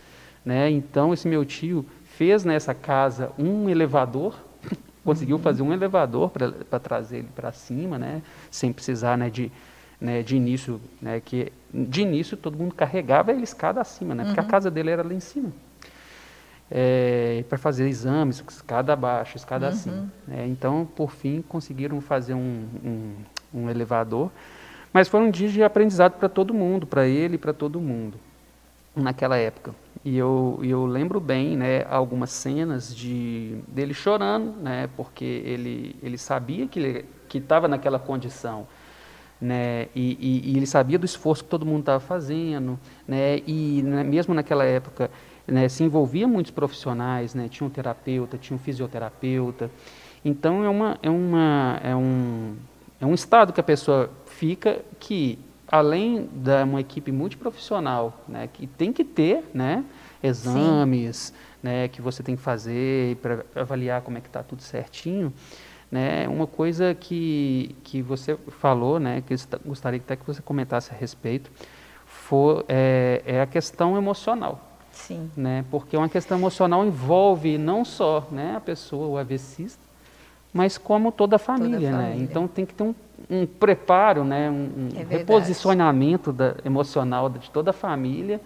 [0.46, 0.69] né?
[0.69, 4.36] Então esse meu tio fez nessa casa um elevador
[5.04, 6.32] conseguiu fazer um elevador
[6.69, 9.52] para trazer ele para cima, né, sem precisar né, de,
[10.00, 14.39] né, de início, né, que de início todo mundo carregava ele escada acima, né, porque
[14.39, 14.50] a uhum.
[14.50, 15.52] casa dele era lá em cima.
[16.71, 19.71] É, para fazer exames, escada abaixo, escada uhum.
[19.71, 20.12] acima.
[20.32, 23.13] É, então, por fim, conseguiram fazer um, um,
[23.54, 24.32] um elevador.
[24.91, 28.17] Mas foi um dia de aprendizado para todo mundo, para ele e para todo mundo,
[28.95, 29.73] naquela época.
[30.06, 36.17] E eu, eu lembro bem, né, algumas cenas de dele chorando, né, porque ele, ele
[36.17, 38.67] sabia que estava naquela condição,
[39.39, 43.82] né, e, e, e, ele sabia do esforço que todo mundo estava fazendo, né, e
[43.82, 45.10] né, mesmo naquela época,
[45.47, 49.69] né, se envolvia muitos profissionais, né, tinha um terapeuta, tinha um fisioterapeuta,
[50.23, 52.56] então é uma é uma é um
[53.01, 58.67] é um estado que a pessoa fica que além da uma equipe multiprofissional, né, que
[58.67, 59.84] tem que ter, né,
[60.21, 65.34] exames, né, que você tem que fazer para avaliar como é que está tudo certinho,
[65.91, 70.91] né, uma coisa que que você falou, né, que eu gostaria até que você comentasse
[70.93, 71.51] a respeito,
[72.06, 74.73] for, é, é a questão emocional.
[74.93, 75.29] Sim.
[75.36, 79.82] Né, porque uma questão emocional envolve não só, né, a pessoa, o AVCista,
[80.53, 82.15] mas como toda a família, toda a família.
[82.15, 82.23] né?
[82.23, 82.95] Então tem que ter um
[83.29, 88.41] um preparo, né, um, é reposicionamento da, emocional de toda a família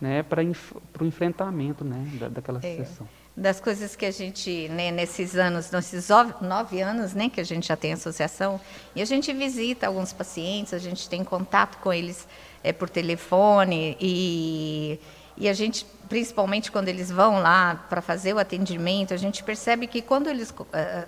[0.00, 2.76] né, para o enfrentamento né, da, daquela é.
[2.76, 3.08] sessão.
[3.36, 6.08] Das coisas que a gente, né, nesses anos, nesses
[6.40, 8.58] nove anos né, que a gente já tem associação,
[8.94, 12.26] e a gente visita alguns pacientes, a gente tem contato com eles
[12.64, 14.98] é, por telefone, e,
[15.36, 19.86] e a gente, principalmente quando eles vão lá para fazer o atendimento, a gente percebe
[19.86, 20.54] que quando eles,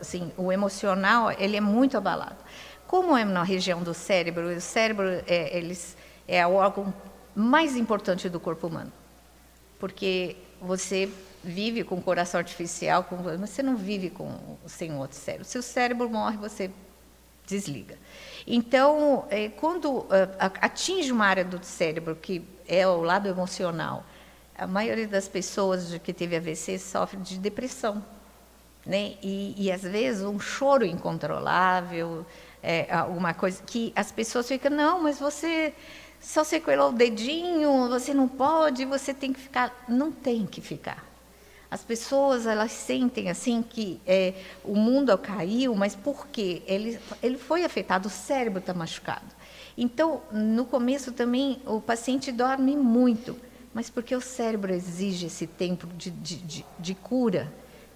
[0.01, 2.37] assim, o emocional, ele é muito abalado.
[2.87, 6.93] Como é na região do cérebro, o cérebro é, eles, é o órgão
[7.35, 8.93] mais importante do corpo humano.
[9.79, 11.09] Porque você
[11.43, 15.47] vive com coração artificial, com, mas você não vive com, sem outro cérebro.
[15.47, 16.71] Se o cérebro morre, você
[17.47, 17.97] desliga.
[18.47, 20.07] Então, é, quando
[20.38, 24.05] atinge uma área do cérebro que é o lado emocional,
[24.59, 28.05] a maioria das pessoas que teve AVC sofre de depressão.
[28.85, 29.14] Né?
[29.23, 32.27] E, e às vezes um choro incontrolável,
[32.62, 35.73] é, alguma coisa que as pessoas ficam, não, mas você
[36.21, 39.85] só sequelou o dedinho, você não pode, você tem que ficar.
[39.88, 41.07] Não tem que ficar.
[41.71, 44.33] As pessoas elas sentem assim que é,
[44.64, 46.62] o mundo caiu, mas por quê?
[46.66, 49.37] Ele, ele foi afetado, o cérebro está machucado.
[49.77, 53.38] Então, no começo também o paciente dorme muito,
[53.79, 57.47] mas porque o cérebro exige esse tempo de, de, de, de cura,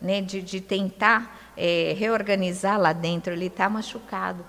[0.00, 0.20] né?
[0.20, 4.44] de, de tentar é, reorganizar lá dentro, ele está machucado.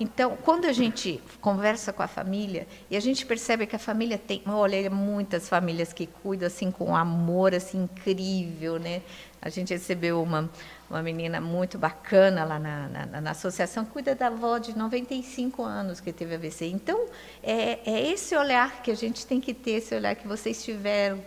[0.00, 4.18] Então, quando a gente conversa com a família e a gente percebe que a família
[4.18, 9.02] tem, olha, muitas famílias que cuidam assim com amor assim incrível, né?
[9.40, 10.50] A gente recebeu uma
[10.92, 16.00] uma menina muito bacana lá na, na, na associação, cuida da avó de 95 anos
[16.00, 16.66] que teve AVC.
[16.66, 17.06] Então,
[17.42, 21.18] é, é esse olhar que a gente tem que ter, esse olhar que vocês tiveram,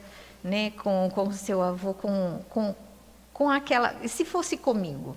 [0.44, 2.76] né, com com o seu avô, com, com
[3.34, 3.94] com aquela.
[4.08, 5.16] Se fosse comigo?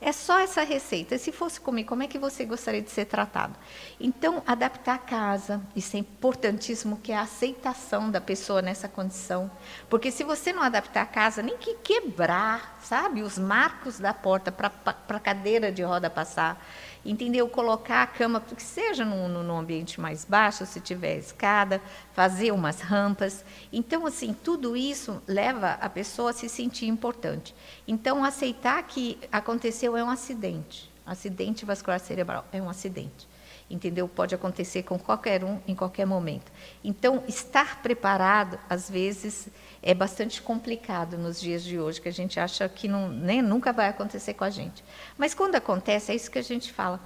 [0.00, 1.16] É só essa receita.
[1.16, 3.56] Se fosse comigo, como é que você gostaria de ser tratado?
[3.98, 9.50] Então, adaptar a casa, isso é importantíssimo, que é a aceitação da pessoa nessa condição.
[9.88, 14.52] Porque se você não adaptar a casa, nem que quebrar, sabe, os marcos da porta
[14.52, 14.70] para
[15.08, 16.62] a cadeira de roda passar,
[17.10, 17.48] entendeu?
[17.48, 21.80] Colocar a cama, que seja num, num ambiente mais baixo, se tiver escada,
[22.12, 23.44] fazer umas rampas.
[23.72, 27.54] Então, assim, tudo isso leva a pessoa a se sentir importante.
[27.86, 30.92] Então, aceitar que aconteceu é um acidente.
[31.04, 33.28] Acidente vascular cerebral é um acidente
[33.68, 34.08] entendeu?
[34.08, 36.50] Pode acontecer com qualquer um em qualquer momento.
[36.84, 39.48] Então, estar preparado, às vezes,
[39.86, 43.72] é bastante complicado nos dias de hoje, que a gente acha que não, nem, nunca
[43.72, 44.82] vai acontecer com a gente.
[45.16, 47.00] Mas quando acontece, é isso que a gente fala.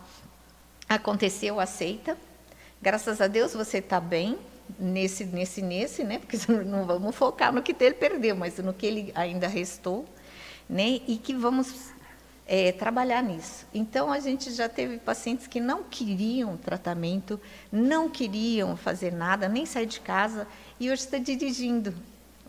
[0.89, 2.17] Aconteceu, aceita.
[2.81, 4.39] Graças a Deus você está bem
[4.79, 6.21] nesse, nesse, nesse, né?
[6.21, 10.07] Porque não vamos focar no que ele perdeu, mas no que ele ainda restou,
[10.67, 11.03] né?
[11.07, 11.93] E que vamos
[12.47, 13.67] é, trabalhar nisso.
[13.75, 17.39] Então, a gente já teve pacientes que não queriam tratamento,
[17.71, 20.49] não queriam fazer nada, nem sair de casa,
[20.81, 21.95] e hoje está dirigindo.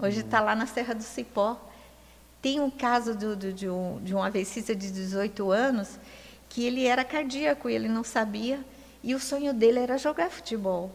[0.01, 1.61] Hoje está lá na Serra do Cipó.
[2.41, 5.99] Tem um caso do, do, de, um, de um de 18 anos
[6.49, 8.65] que ele era cardíaco e ele não sabia,
[9.03, 10.91] e o sonho dele era jogar futebol.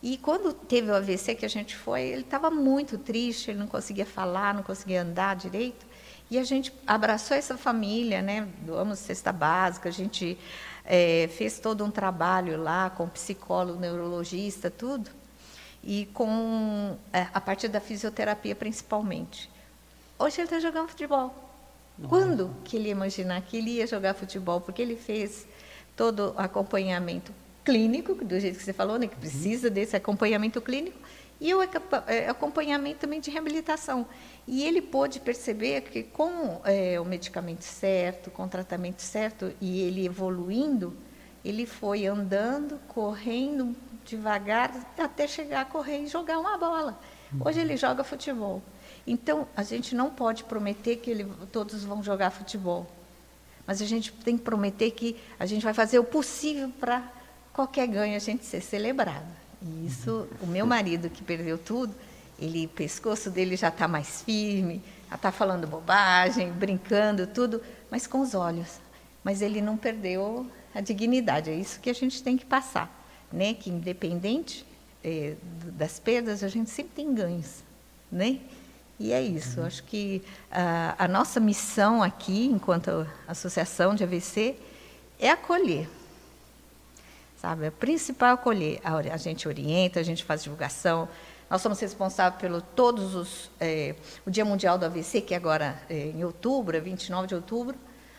[0.00, 3.66] E quando teve o AVC que a gente foi, ele estava muito triste, ele não
[3.66, 5.84] conseguia falar, não conseguia andar direito.
[6.30, 8.48] E a gente abraçou essa família, né?
[8.60, 10.38] Doamos cesta básica, a gente
[10.84, 15.10] é, fez todo um trabalho lá com psicólogo, neurologista, tudo.
[15.86, 19.50] E com é, a partir da fisioterapia principalmente.
[20.18, 21.34] Hoje ele está jogando futebol.
[21.98, 22.08] Nossa.
[22.08, 24.60] Quando que ele ia imaginar que ele ia jogar futebol?
[24.60, 25.46] Porque ele fez
[25.96, 27.32] todo o acompanhamento
[27.64, 30.98] clínico, do jeito que você falou, né, que precisa desse acompanhamento clínico,
[31.40, 34.06] e o é, acompanhamento também de reabilitação.
[34.46, 39.80] E ele pôde perceber que com é, o medicamento certo, com o tratamento certo, e
[39.80, 40.94] ele evoluindo,
[41.44, 46.98] ele foi andando, correndo devagar, até chegar a correr e jogar uma bola.
[47.40, 48.62] Hoje ele joga futebol.
[49.06, 52.86] Então, a gente não pode prometer que ele, todos vão jogar futebol.
[53.66, 57.02] Mas a gente tem que prometer que a gente vai fazer o possível para
[57.52, 59.26] qualquer ganho a gente ser celebrado.
[59.62, 61.94] E isso, o meu marido que perdeu tudo,
[62.38, 68.06] ele, o pescoço dele já está mais firme, já está falando bobagem, brincando, tudo, mas
[68.06, 68.80] com os olhos.
[69.22, 71.50] Mas ele não perdeu a dignidade.
[71.50, 73.03] É isso que a gente tem que passar,
[73.34, 73.54] né?
[73.54, 74.64] Que independente
[75.02, 75.34] é,
[75.72, 77.62] das perdas, a gente sempre tem ganhos,
[78.10, 78.40] né?
[78.98, 79.60] E é isso.
[79.60, 84.56] Acho que a, a nossa missão aqui, enquanto associação de AVC,
[85.18, 85.88] é acolher.
[87.36, 88.80] Sabe, a principal é acolher.
[88.84, 91.08] A, a gente orienta, a gente faz divulgação,
[91.50, 93.94] nós somos responsáveis pelo todos os é,
[94.24, 97.76] o Dia Mundial do AVC, que é agora é, em outubro, é 29 de outubro,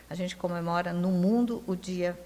[0.09, 2.17] a gente comemora no mundo o Dia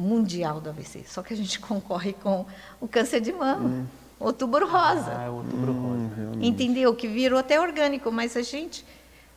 [0.00, 1.04] Mundial do AVC.
[1.06, 2.46] Só que a gente concorre com
[2.80, 3.68] o câncer de mama.
[3.68, 3.86] Hum.
[4.18, 5.16] Outubro rosa.
[5.16, 5.96] Ah, é outubro rosa.
[5.96, 6.94] Hum, Entendeu?
[6.94, 8.84] Que virou até orgânico, mas a gente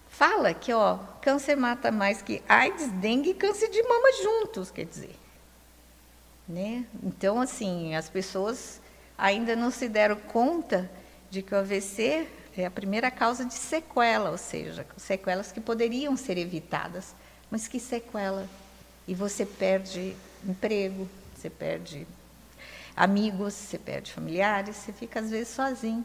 [0.09, 4.85] fala que ó, câncer mata mais que AIDS, dengue e câncer de mama juntos, quer
[4.85, 5.15] dizer.
[6.47, 6.85] Né?
[7.01, 8.81] Então, assim, as pessoas
[9.17, 10.89] ainda não se deram conta
[11.29, 16.15] de que o AVC é a primeira causa de sequela, ou seja, sequelas que poderiam
[16.15, 17.15] ser evitadas.
[17.49, 18.47] Mas que sequela?
[19.07, 22.07] E você perde emprego, você perde
[22.95, 26.03] amigos, você perde familiares, você fica às vezes sozinho.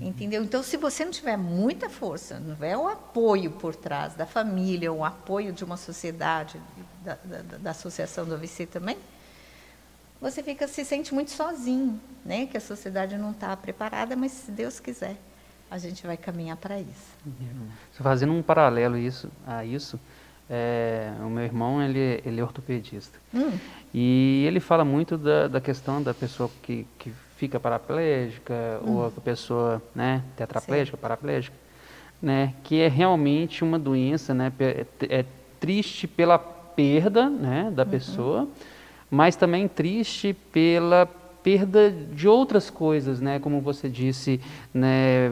[0.00, 0.44] Entendeu?
[0.44, 4.92] Então, se você não tiver muita força, não tiver o apoio por trás da família,
[4.92, 6.60] o apoio de uma sociedade,
[7.02, 8.98] da, da, da associação do AVC também,
[10.20, 12.46] você fica se sente muito sozinho, né?
[12.46, 15.16] Que a sociedade não está preparada, mas se Deus quiser,
[15.70, 17.16] a gente vai caminhar para isso.
[17.24, 17.68] Uhum.
[17.92, 19.98] Fazendo um paralelo isso, a isso,
[20.48, 23.52] é, o meu irmão ele, ele é ortopedista hum.
[23.92, 28.96] e ele fala muito da, da questão da pessoa que, que fica paraplégica hum.
[28.96, 31.00] ou a pessoa né, tetraplégica, Sim.
[31.00, 31.56] paraplégica,
[32.22, 34.52] né, que é realmente uma doença, né,
[35.08, 35.24] é,
[35.58, 37.88] triste pela perda né, da uhum.
[37.88, 38.48] pessoa
[39.10, 41.06] mas também triste pela
[41.42, 43.38] perda de outras coisas, né?
[43.38, 44.40] Como você disse,
[44.74, 45.30] né?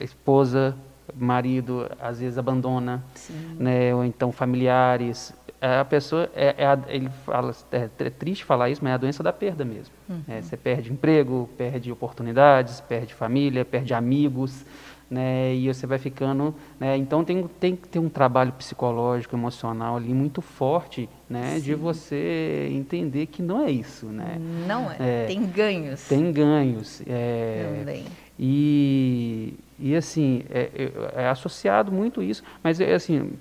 [0.00, 0.76] Esposa,
[1.14, 3.56] marido, às vezes abandona, Sim.
[3.58, 3.94] né?
[3.94, 5.34] Ou então familiares.
[5.60, 8.98] A pessoa, é, é a, ele fala, é, é, triste falar isso, mas é a
[8.98, 9.94] doença da perda mesmo.
[10.08, 10.20] Uhum.
[10.28, 14.64] É, você perde emprego, perde oportunidades, perde família, perde amigos,
[15.10, 19.96] né, e você vai ficando, né, então tem, tem que ter um trabalho psicológico, emocional
[19.96, 24.38] ali muito forte, né, de você entender que não é isso, né.
[24.66, 26.08] Não é, é tem ganhos.
[26.08, 27.02] Tem ganhos.
[27.06, 28.04] É, Também.
[28.38, 33.32] E, e assim, é, é, é associado muito isso, mas é assim,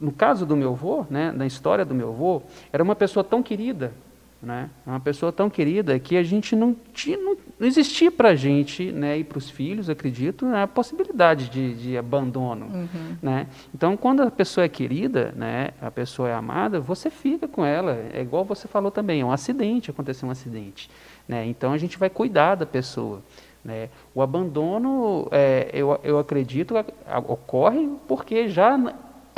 [0.00, 3.42] no caso do meu avô, né, na história do meu avô, era uma pessoa tão
[3.42, 3.92] querida,
[4.40, 4.70] né?
[4.86, 8.34] É uma pessoa tão querida que a gente não tinha, não, não existia para a
[8.36, 13.16] gente, né, e para os filhos, acredito, né, a possibilidade de, de abandono, uhum.
[13.20, 13.48] né?
[13.74, 17.98] Então, quando a pessoa é querida, né, a pessoa é amada, você fica com ela.
[18.12, 20.88] É igual você falou também, é um acidente, aconteceu um acidente,
[21.26, 21.44] né?
[21.46, 23.22] Então a gente vai cuidar da pessoa.
[23.64, 23.88] Né?
[24.14, 26.74] O abandono, é, eu, eu acredito,
[27.26, 28.78] ocorre porque já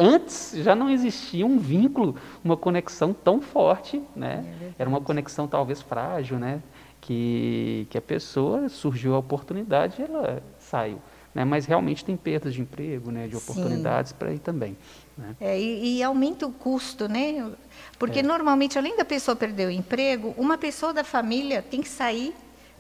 [0.00, 4.44] antes já não existia um vínculo, uma conexão tão forte, né?
[4.78, 6.62] É Era uma conexão talvez frágil, né?
[7.00, 11.00] Que, que a pessoa surgiu a oportunidade e ela saiu.
[11.34, 11.44] Né?
[11.44, 13.28] Mas realmente tem perdas de emprego, né?
[13.28, 14.76] De oportunidades para ir também.
[15.16, 15.36] Né?
[15.40, 17.50] É, e, e, aumenta o custo, né?
[17.98, 18.22] Porque é.
[18.22, 22.34] normalmente, além da pessoa perder o emprego, uma pessoa da família tem que sair,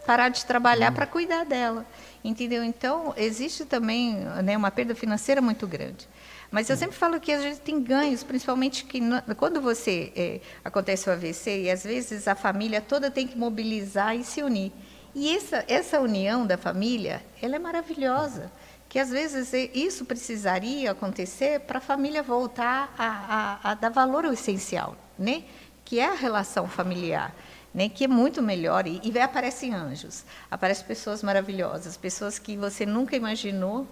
[0.04, 0.94] parar de trabalhar hum.
[0.94, 1.86] para cuidar dela.
[2.24, 2.62] Entendeu?
[2.64, 6.06] Então, existe também né, uma perda financeira muito grande.
[6.50, 9.00] Mas eu sempre falo que a gente tem ganhos, principalmente que
[9.36, 14.16] quando você é, acontece o AVC e às vezes a família toda tem que mobilizar
[14.16, 14.72] e se unir.
[15.14, 18.50] E essa, essa união da família, ela é maravilhosa.
[18.88, 24.24] que às vezes isso precisaria acontecer para a família voltar a, a, a, dar valor
[24.24, 25.44] ao essencial, né?
[25.84, 27.32] que é a relação familiar,
[27.72, 27.88] né?
[27.88, 28.88] que é muito melhor.
[28.88, 33.86] E, e aparecem anjos, aparecem pessoas maravilhosas, pessoas que você nunca imaginou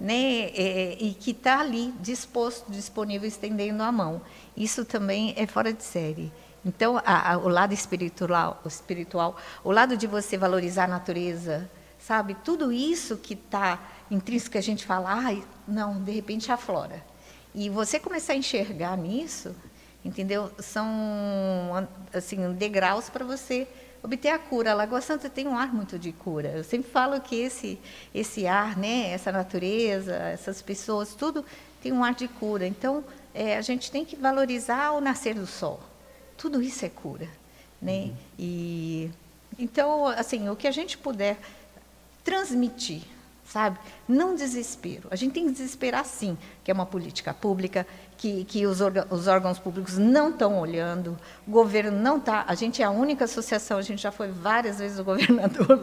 [0.00, 0.50] né?
[0.54, 4.20] É, e que está ali disposto, disponível, estendendo a mão.
[4.56, 6.32] Isso também é fora de série.
[6.64, 11.70] Então, a, a, o lado espiritual, o espiritual, o lado de você valorizar a natureza,
[11.98, 12.34] sabe?
[12.34, 13.78] Tudo isso que está
[14.10, 17.04] intrínseco a gente fala, ah, não, de repente aflora.
[17.54, 19.54] E você começar a enxergar nisso,
[20.04, 20.50] entendeu?
[20.58, 23.68] São assim degraus para você
[24.04, 24.72] obter a cura.
[24.72, 26.48] A Lagoa Santa tem um ar muito de cura.
[26.50, 27.78] Eu sempre falo que esse
[28.14, 31.44] esse ar, né, essa natureza, essas pessoas, tudo
[31.82, 32.66] tem um ar de cura.
[32.66, 33.02] Então,
[33.32, 35.80] é, a gente tem que valorizar o nascer do sol.
[36.36, 37.28] Tudo isso é cura,
[37.80, 38.04] né?
[38.04, 38.16] Uhum.
[38.38, 39.10] E
[39.58, 41.38] então, assim, o que a gente puder
[42.22, 43.02] transmitir
[43.44, 43.78] sabe?
[44.08, 45.08] Não desespero.
[45.10, 47.86] A gente tem que desesperar sim, que é uma política pública,
[48.16, 48.78] que, que os,
[49.10, 52.44] os órgãos públicos não estão olhando, o governo não está.
[52.48, 55.78] A gente é a única associação, a gente já foi várias vezes o governador,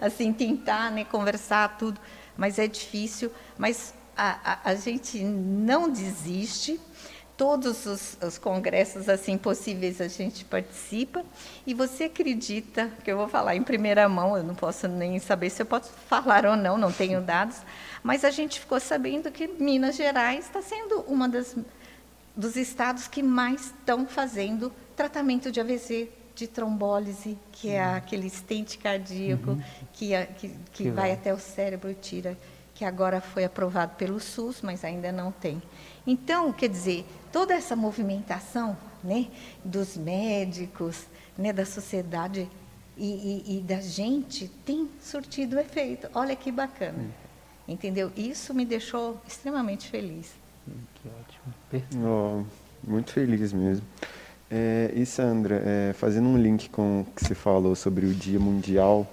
[0.00, 2.00] assim, tentar né, conversar tudo,
[2.36, 3.30] mas é difícil.
[3.58, 6.80] Mas a, a, a gente não desiste
[7.36, 11.22] todos os, os, congressos assim possíveis a gente participa
[11.66, 15.50] e você acredita que eu vou falar em primeira mão eu não posso nem saber
[15.50, 17.58] se eu posso falar ou não não tenho dados
[18.02, 21.54] mas a gente ficou sabendo que Minas Gerais está sendo uma das
[22.34, 27.96] dos estados que mais estão fazendo tratamento de AVC de trombólise que é uhum.
[27.96, 29.62] aquele estente cardíaco uhum.
[29.92, 30.08] que,
[30.38, 32.36] que, que, que vai, vai até o cérebro e tira
[32.74, 35.60] que agora foi aprovado pelo SUS mas ainda não tem
[36.06, 37.04] então, quer dizer,
[37.36, 38.74] toda essa movimentação
[39.04, 39.26] né,
[39.62, 41.04] dos médicos,
[41.36, 42.48] né, da sociedade
[42.96, 43.04] e,
[43.46, 46.08] e, e, da gente tem surtido efeito.
[46.14, 46.96] Olha que bacana.
[46.98, 47.10] Hum.
[47.68, 48.10] Entendeu?
[48.16, 50.32] Isso me deixou extremamente feliz.
[50.66, 52.06] Hum, que ótimo.
[52.06, 53.84] Oh, muito feliz mesmo.
[54.50, 58.40] É, e Sandra, é, fazendo um link com o que você falou sobre o Dia
[58.40, 59.06] Mundial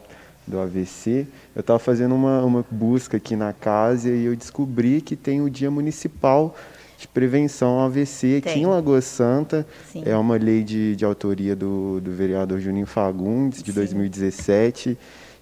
[0.48, 5.18] do AVC, eu estava fazendo uma, uma busca aqui na casa e eu descobri que
[5.18, 6.56] tem o Dia Municipal
[7.04, 8.64] de prevenção ao AVC aqui Tem.
[8.64, 9.68] em Lagoa Santa.
[9.92, 10.04] Sim.
[10.06, 13.78] É uma lei de, de autoria do, do vereador Juninho Fagundes, de Sim.
[13.78, 14.98] 2017,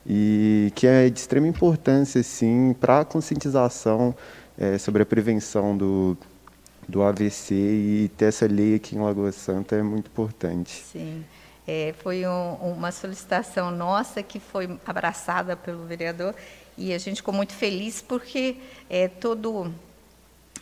[0.06, 4.16] e que é de extrema importância, sim, para a conscientização
[4.58, 6.18] é, sobre a prevenção do,
[6.88, 10.84] do AVC e ter essa lei aqui em Lagoa Santa é muito importante.
[10.92, 11.24] Sim.
[11.68, 16.34] É, foi um, uma solicitação nossa que foi abraçada pelo vereador
[16.76, 18.58] e a gente ficou muito feliz porque
[18.90, 19.72] é, todo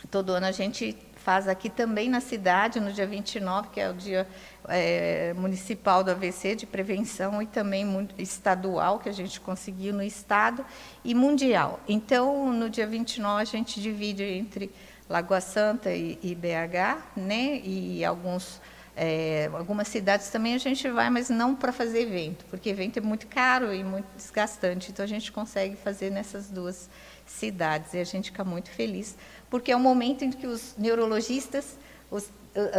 [0.08, 3.94] Todo ano a gente faz aqui também na cidade, no dia 29, que é o
[3.94, 4.26] dia
[4.68, 10.64] é, municipal do AVC, de prevenção, e também estadual, que a gente conseguiu no estado,
[11.04, 11.80] e mundial.
[11.86, 14.70] Então, no dia 29, a gente divide entre
[15.08, 18.60] Lagoa Santa e, e BH, né, e alguns
[18.96, 23.00] é, algumas cidades também a gente vai, mas não para fazer evento, porque evento é
[23.00, 24.90] muito caro e muito desgastante.
[24.90, 26.90] Então a gente consegue fazer nessas duas
[27.30, 29.16] cidades e a gente fica muito feliz,
[29.48, 31.78] porque é um momento em que os neurologistas,
[32.10, 32.28] os,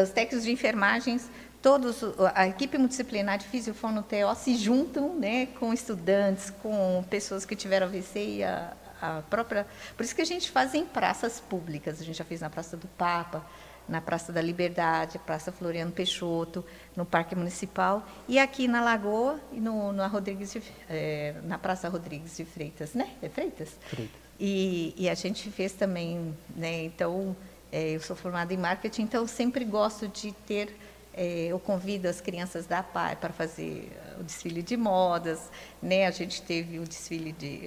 [0.01, 1.29] os técnicos de enfermagens,
[1.61, 2.03] todos
[2.35, 7.87] a equipe multidisciplinar de fisiofono TO se juntam, né, com estudantes, com pessoas que tiveram
[7.87, 12.03] AVC e a, a própria, por isso que a gente faz em praças públicas, a
[12.03, 13.45] gente já fez na Praça do Papa,
[13.87, 16.63] na Praça da Liberdade, Praça Floriano Peixoto,
[16.95, 21.89] no Parque Municipal e aqui na Lagoa e no, na, Rodrigues de, é, na Praça
[21.89, 23.09] Rodrigues de Freitas, né?
[23.21, 23.77] É Freitas?
[23.87, 24.20] Freitas.
[24.43, 26.83] E, e a gente fez também, né?
[26.83, 27.35] Então,
[27.71, 30.75] é, eu sou formada em marketing, então sempre gosto de ter
[31.13, 36.07] é, eu convido as crianças da PAI para fazer o desfile de modas, né?
[36.07, 37.63] A gente teve o desfile de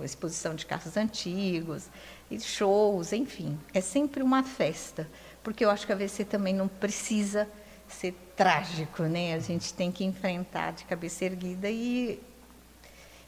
[0.00, 1.88] a exposição de carros antigos,
[2.30, 5.08] e shows, enfim, é sempre uma festa
[5.42, 7.48] porque eu acho que a AVC também não precisa
[7.88, 9.34] ser trágico, né?
[9.34, 12.20] A gente tem que enfrentar de cabeça erguida e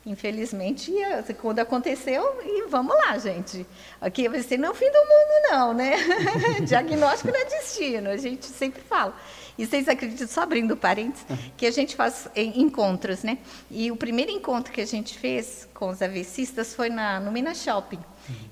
[0.07, 0.93] infelizmente
[1.41, 3.67] quando aconteceu e vamos lá, gente.
[4.01, 5.97] Aqui vai ser não é o fim do mundo não, né?
[6.67, 9.17] Diagnóstico não é destino, a gente sempre fala.
[9.57, 11.25] E vocês acreditam, só abrindo parênteses,
[11.57, 13.39] que a gente faz encontros, né?
[13.71, 17.63] E o primeiro encontro que a gente fez com os AVCistas foi na, no Minas
[17.63, 18.01] Shopping.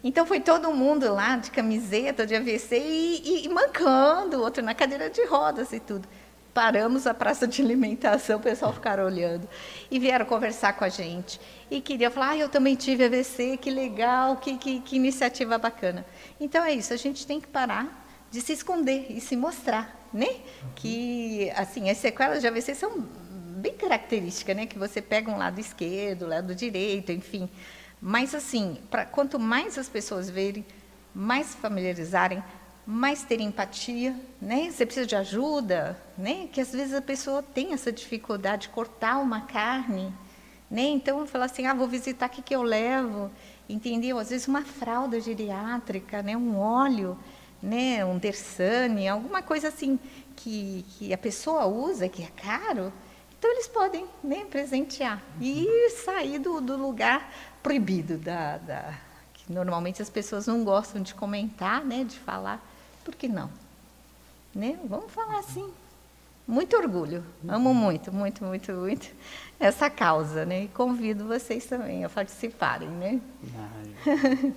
[0.05, 4.75] Então foi todo mundo lá de camiseta, de AVC e, e, e mancando, outro na
[4.75, 6.07] cadeira de rodas e tudo.
[6.55, 9.49] Paramos a praça de alimentação, o pessoal ficaram olhando.
[9.91, 11.41] E vieram conversar com a gente.
[11.71, 16.05] E queria falar, ah, eu também tive AVC, que legal, que, que, que iniciativa bacana.
[16.39, 20.29] Então é isso, a gente tem que parar de se esconder e se mostrar, né?
[20.75, 24.67] Que, assim, as sequelas de AVC são bem características, né?
[24.67, 27.49] Que você pega um lado esquerdo, lado direito, enfim
[28.01, 30.65] Mas, assim, pra, quanto mais as pessoas verem,
[31.15, 32.43] mais familiarizarem,
[32.87, 34.71] mais ter empatia, né?
[34.71, 36.49] Você precisa de ajuda, né?
[36.53, 40.13] Que às vezes a pessoa tem essa dificuldade de cortar uma carne,
[40.71, 40.83] né?
[40.83, 43.31] Então, falar assim, ah, vou visitar, o que, que eu levo?
[43.69, 44.19] Entendeu?
[44.19, 46.37] Às vezes uma fralda geriátrica, né?
[46.37, 47.17] Um óleo,
[47.63, 48.05] né?
[48.05, 49.99] Um Dersane, alguma coisa assim
[50.35, 52.93] que, que a pessoa usa, que é caro,
[53.43, 57.29] então eles podem né, presentear e sair do, do lugar
[57.61, 58.95] proibido da, da,
[59.49, 62.65] normalmente as pessoas não gostam de comentar, né, de falar.
[63.05, 63.51] Por que não?
[64.55, 64.79] Né?
[64.89, 65.69] Vamos falar assim.
[66.47, 67.25] Muito orgulho.
[67.47, 69.09] Amo muito, muito, muito, muito
[69.61, 70.65] essa causa, né?
[70.65, 73.21] E convido vocês também a participarem, né?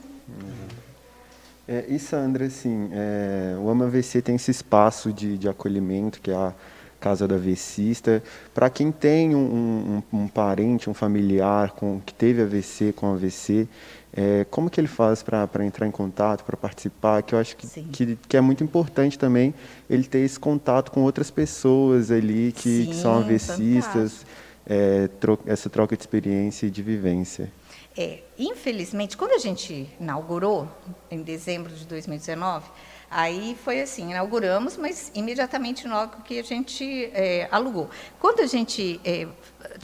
[1.67, 6.29] É, e Sandra, assim, é, o AMA VC tem esse espaço de, de acolhimento, que
[6.29, 6.53] é a
[6.99, 8.21] Casa da Avecista.
[8.53, 13.67] Para quem tem um, um, um, parente, um familiar com, que teve AVC com AVC,
[14.15, 17.21] é, como que ele faz para entrar em contato, para participar?
[17.21, 19.53] Que eu acho que, que, que, é muito importante também
[19.89, 24.25] ele ter esse contato com outras pessoas ali que, Sim, que são avecistas,
[24.65, 27.51] é, tro essa troca de experiência e de vivência.
[27.97, 30.67] É, infelizmente, quando a gente inaugurou,
[31.11, 32.65] em dezembro de 2019,
[33.09, 37.89] Aí foi assim, inauguramos, mas imediatamente logo que a gente é, alugou.
[38.19, 39.27] Quando a gente é,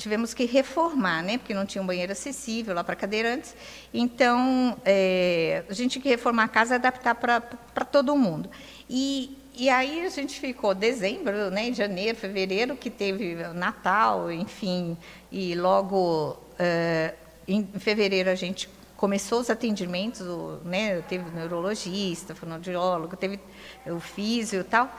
[0.01, 3.55] tivemos que reformar, né, porque não tinha um banheiro acessível lá para cadeirantes,
[3.93, 8.49] então é, a gente tinha que reformar a casa e adaptar para todo mundo.
[8.89, 14.97] E, e aí a gente ficou dezembro, né, janeiro, fevereiro, que teve Natal, enfim,
[15.31, 17.13] e logo é,
[17.47, 20.27] em fevereiro a gente começou os atendimentos,
[20.63, 23.39] né, teve neurologista, fonoaudiólogo, teve
[23.87, 24.95] o físio e tal.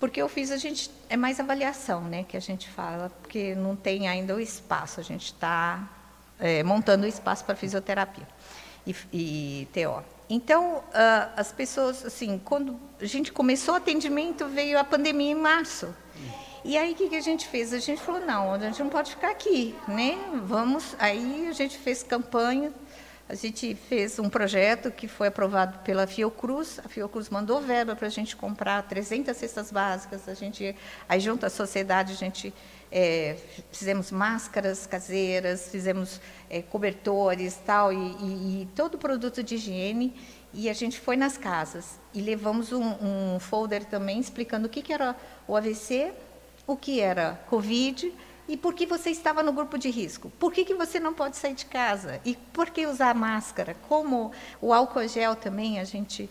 [0.00, 3.76] Porque o físio a gente é mais avaliação, né, que a gente fala, porque não
[3.76, 5.88] tem ainda o espaço, a gente está
[6.38, 8.26] é, montando o espaço para fisioterapia
[8.86, 10.02] e, e TO.
[10.28, 15.34] Então, uh, as pessoas, assim, quando a gente começou o atendimento, veio a pandemia em
[15.34, 15.94] março.
[16.64, 17.72] E aí o que, que a gente fez?
[17.72, 20.16] A gente falou, não, a gente não pode ficar aqui, né?
[20.44, 20.94] Vamos.
[20.98, 22.72] Aí a gente fez campanha,
[23.30, 26.80] a gente fez um projeto que foi aprovado pela Fiocruz.
[26.84, 30.28] A Fiocruz mandou verba para a gente comprar 300 cestas básicas.
[30.28, 30.74] A gente,
[31.08, 32.52] aí junto à sociedade, a gente
[32.90, 33.36] é,
[33.70, 36.20] fizemos máscaras caseiras, fizemos
[36.50, 40.12] é, cobertores tal, e, e, e todo produto de higiene.
[40.52, 44.82] E a gente foi nas casas e levamos um, um folder também explicando o que,
[44.82, 45.14] que era
[45.46, 46.12] o AVC,
[46.66, 48.12] o que era Covid
[48.48, 50.30] e por que você estava no grupo de risco.
[50.38, 52.20] Por que, que você não pode sair de casa?
[52.24, 53.76] E por que usar máscara?
[53.88, 56.28] Como o álcool gel também, a gente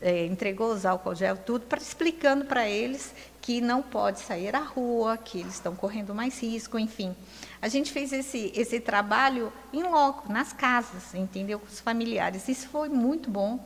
[0.00, 4.60] é, entregou os álcool gel, tudo, para explicando para eles que não pode sair à
[4.60, 7.14] rua, que eles estão correndo mais risco, enfim.
[7.60, 11.58] A gente fez esse, esse trabalho em loco, nas casas, entendeu?
[11.58, 12.48] Com os familiares.
[12.48, 13.64] Isso foi muito bom.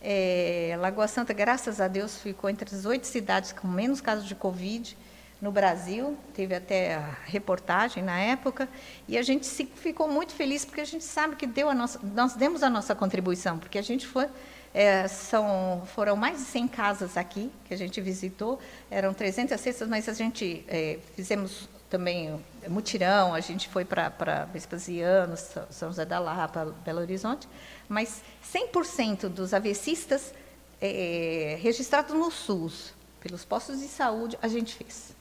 [0.00, 4.34] É, Lagoa Santa, graças a Deus, ficou entre as oito cidades com menos casos de
[4.34, 4.96] Covid
[5.42, 8.68] no Brasil, teve até a reportagem na época,
[9.08, 11.98] e a gente se, ficou muito feliz porque a gente sabe que deu a nossa,
[12.14, 14.28] nós demos a nossa contribuição, porque a gente foi,
[14.72, 19.88] é, são, foram mais de 100 casas aqui que a gente visitou, eram 300 cestas,
[19.88, 26.20] mas a gente é, fizemos também mutirão, a gente foi para Vespasiano, São José da
[26.20, 27.48] Lapa, Belo Horizonte,
[27.88, 28.22] mas
[28.54, 30.32] 100% dos avessistas
[30.80, 35.11] é, registrados no SUS, pelos postos de saúde, a gente fez.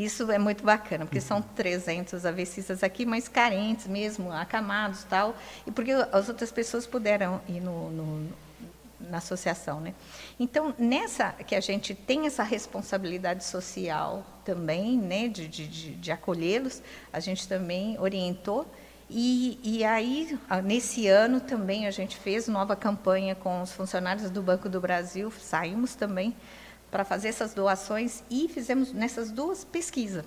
[0.00, 5.36] Isso é muito bacana, porque são 300 avessistas aqui, mas carentes mesmo, acamados tal,
[5.66, 8.32] e porque as outras pessoas puderam ir no, no,
[8.98, 9.92] na associação, né?
[10.38, 16.80] Então, nessa que a gente tem essa responsabilidade social também, né, de, de, de acolhê-los,
[17.12, 18.66] a gente também orientou
[19.10, 24.40] e, e, aí, nesse ano também, a gente fez nova campanha com os funcionários do
[24.40, 26.34] Banco do Brasil, saímos também
[26.90, 30.24] para fazer essas doações e fizemos nessas duas pesquisas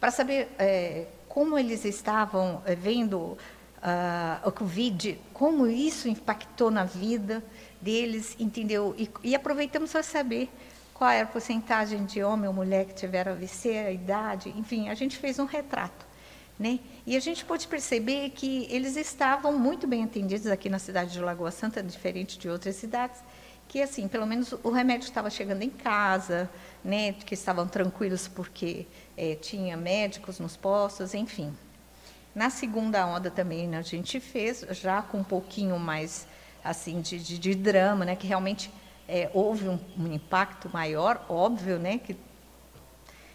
[0.00, 3.36] para saber é, como eles estavam é, vendo uh,
[4.48, 7.42] o Covid, como isso impactou na vida
[7.80, 8.94] deles, entendeu?
[8.98, 10.50] E, e aproveitamos para saber
[10.94, 14.94] qual era a porcentagem de homem ou mulher que tiveram AVC, a idade, enfim, a
[14.94, 16.06] gente fez um retrato.
[16.58, 16.80] Né?
[17.06, 21.20] E a gente pôde perceber que eles estavam muito bem atendidos aqui na cidade de
[21.20, 23.20] Lagoa Santa, diferente de outras cidades,
[23.68, 26.48] que assim, pelo menos o remédio estava chegando em casa,
[26.84, 28.86] né, que estavam tranquilos porque
[29.16, 31.52] é, tinha médicos nos postos, enfim.
[32.34, 36.26] Na segunda onda também né, a gente fez, já com um pouquinho mais
[36.62, 38.70] assim de, de, de drama, né, que realmente
[39.08, 42.16] é, houve um, um, impacto maior, óbvio, né, que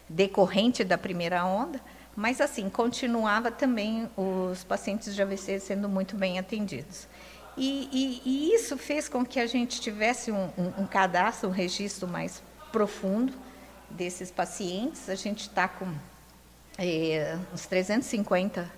[0.08, 1.80] decorrente da primeira onda,
[2.14, 7.08] Mas, assim, continuava também os pacientes de AVC sendo muito bem atendidos.
[7.56, 11.52] E, e, e isso fez com que a gente tivesse um, um, um cadastro, um
[11.52, 13.32] registro mais profundo
[13.90, 15.08] desses pacientes.
[15.08, 15.92] A gente está com
[16.78, 18.70] é, uns 350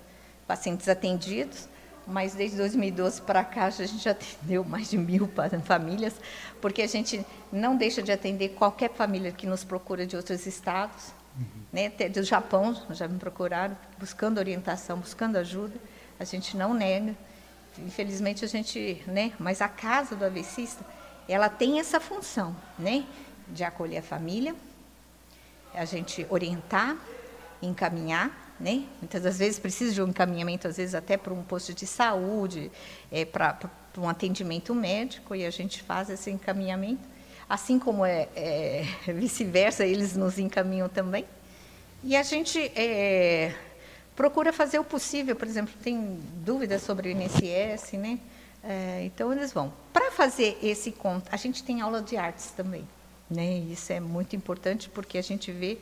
[0.45, 1.67] pacientes atendidos,
[2.05, 5.29] mas desde 2012 para cá a gente já atendeu mais de mil
[5.63, 6.13] famílias,
[6.61, 11.13] porque a gente não deixa de atender qualquer família que nos procura de outros estados.
[11.37, 11.45] Uhum.
[11.73, 11.87] Né?
[11.87, 15.75] Até do Japão já me procuraram, buscando orientação, buscando ajuda.
[16.19, 17.15] A gente não nega.
[17.79, 19.33] Infelizmente a gente, né?
[19.39, 20.85] Mas a casa do avecista,
[21.27, 23.05] ela tem essa função, né?
[23.47, 24.55] De acolher a família,
[25.73, 26.97] a gente orientar,
[27.61, 28.85] encaminhar né?
[29.01, 32.71] Muitas das vezes precisa de um encaminhamento, às vezes até para um posto de saúde,
[33.11, 33.57] é, para
[33.97, 37.01] um atendimento médico, e a gente faz esse encaminhamento.
[37.49, 41.25] Assim como é, é vice-versa, eles nos encaminham também.
[42.03, 43.53] E a gente é,
[44.15, 48.19] procura fazer o possível, por exemplo, tem dúvidas sobre o INSS, né?
[48.63, 49.71] É, então eles vão.
[49.93, 52.87] Para fazer esse conto, a gente tem aula de artes também,
[53.29, 53.59] né?
[53.59, 55.77] Isso é muito importante porque a gente vê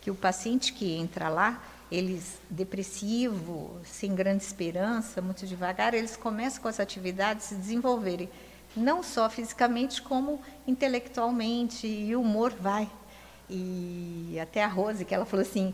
[0.00, 6.60] que o paciente que entra lá, eles depressivo, sem grande esperança, muito devagar, eles começam
[6.60, 8.28] com as atividades se desenvolverem,
[8.76, 12.90] não só fisicamente como intelectualmente, e o humor vai.
[13.48, 15.72] E até a Rose, que ela falou assim,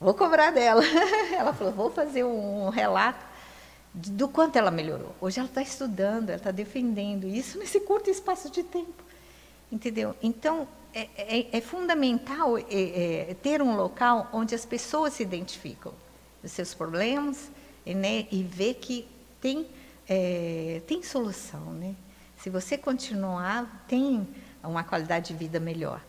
[0.00, 0.82] vou cobrar dela.
[1.36, 3.24] ela falou, vou fazer um relato
[3.94, 5.14] do quanto ela melhorou.
[5.20, 9.04] Hoje ela está estudando, ela está defendendo isso nesse curto espaço de tempo.
[9.70, 10.16] Entendeu?
[10.22, 15.92] Então, é, é, é fundamental é, é, ter um local onde as pessoas se identificam
[16.42, 17.50] dos seus problemas
[17.86, 19.06] né, e ver que
[19.40, 19.68] tem,
[20.08, 21.72] é, tem solução.
[21.74, 21.94] Né?
[22.36, 24.26] Se você continuar, tem
[24.62, 26.00] uma qualidade de vida melhor.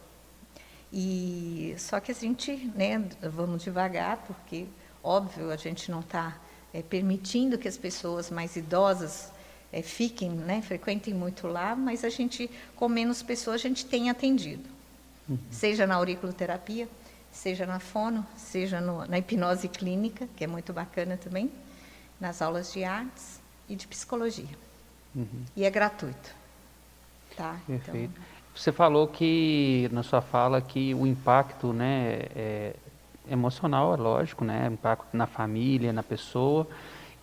[0.92, 4.66] E só que a gente, né, vamos devagar, porque
[5.02, 6.38] óbvio a gente não está
[6.74, 9.32] é, permitindo que as pessoas mais idosas
[9.72, 14.10] é, fiquem, né, frequentem muito lá, mas a gente, com menos pessoas, a gente tem
[14.10, 14.68] atendido.
[15.30, 15.38] Uhum.
[15.50, 16.90] Seja na auriculoterapia,
[17.32, 21.50] seja na fono, seja no, na hipnose clínica, que é muito bacana também,
[22.20, 23.40] nas aulas de artes
[23.70, 24.60] e de psicologia.
[25.16, 25.46] Uhum.
[25.56, 26.36] E é gratuito.
[27.38, 27.58] Tá?
[27.66, 28.12] Perfeito.
[28.14, 28.31] Então...
[28.56, 32.74] Você falou que, na sua fala, que o impacto né, é
[33.30, 36.68] emocional, é lógico, né, impacto na família, na pessoa,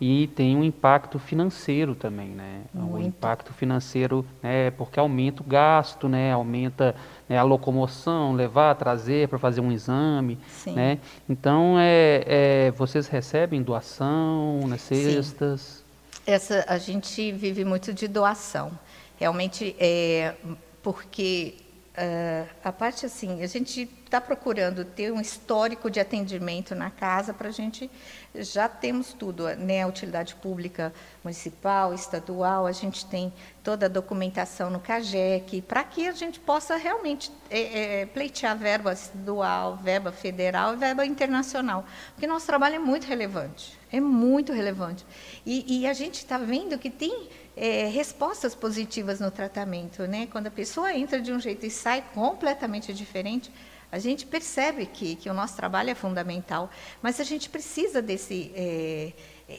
[0.01, 2.61] e tem um impacto financeiro também, né?
[2.73, 2.95] Muito.
[2.95, 6.95] O impacto financeiro, né, porque aumenta o gasto, né, aumenta
[7.27, 10.73] né, a locomoção, levar, trazer para fazer um exame, Sim.
[10.73, 10.99] né?
[11.27, 15.61] Então, é, é, vocês recebem doação nas cestas?
[15.61, 16.31] Sim.
[16.31, 18.71] Essa, a gente vive muito de doação.
[19.19, 20.33] Realmente, é,
[20.81, 21.55] porque
[21.99, 27.33] Uh, a parte assim, a gente está procurando ter um histórico de atendimento na casa
[27.33, 27.91] para a gente
[28.35, 29.81] já temos tudo, né?
[29.81, 36.07] A utilidade pública municipal, estadual, a gente tem toda a documentação no CAGEC, para que
[36.07, 42.27] a gente possa realmente é, é, pleitear verba estadual, verba federal e verba internacional, porque
[42.27, 45.05] nosso trabalho é muito relevante, é muito relevante.
[45.45, 47.27] E, e a gente está vendo que tem
[47.59, 50.29] é, respostas positivas no tratamento, né?
[50.31, 53.51] Quando a pessoa entra de um jeito e sai completamente diferente,
[53.91, 56.69] a gente percebe que, que o nosso trabalho é fundamental,
[57.01, 59.11] mas a gente precisa desse, é,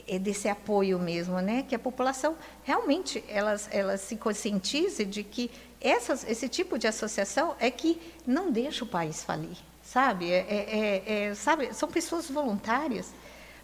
[0.07, 1.63] é, desse apoio mesmo, né?
[1.67, 7.55] Que a população realmente elas, elas se conscientize de que essas, esse tipo de associação
[7.59, 10.31] é que não deixa o país falir, sabe?
[10.31, 11.71] É, é, é, é sabe?
[11.71, 13.13] São pessoas voluntárias,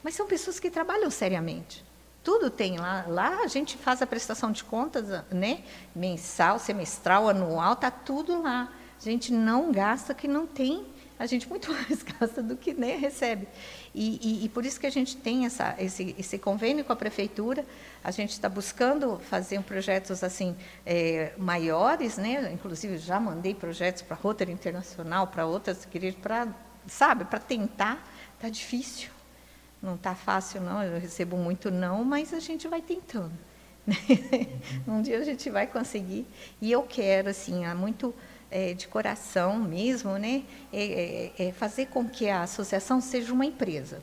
[0.03, 1.86] mas são pessoas que trabalham seriamente
[2.27, 3.05] tudo tem lá.
[3.07, 5.63] Lá a gente faz a prestação de contas, né?
[5.95, 8.69] Mensal, semestral, anual, tá tudo lá.
[8.99, 10.85] A gente não gasta que não tem.
[11.17, 13.47] A gente muito mais gasta do que né, recebe.
[13.95, 16.97] E, e, e, por isso que a gente tem essa, esse, esse convênio com a
[16.97, 17.65] prefeitura.
[18.03, 20.53] A gente está buscando fazer projetos assim
[20.85, 22.51] é, maiores, né?
[22.51, 25.87] Inclusive já mandei projetos para a Rotary Internacional, para outras
[26.21, 26.49] para
[26.87, 28.05] sabe, para tentar.
[28.35, 29.16] Está difícil
[29.87, 33.31] não está fácil, não, eu recebo muito não, mas a gente vai tentando.
[33.87, 33.95] Né?
[34.85, 36.27] um dia a gente vai conseguir.
[36.61, 38.13] E eu quero, assim, há muito
[38.51, 43.45] é, de coração mesmo, né, é, é, é, fazer com que a associação seja uma
[43.45, 44.01] empresa,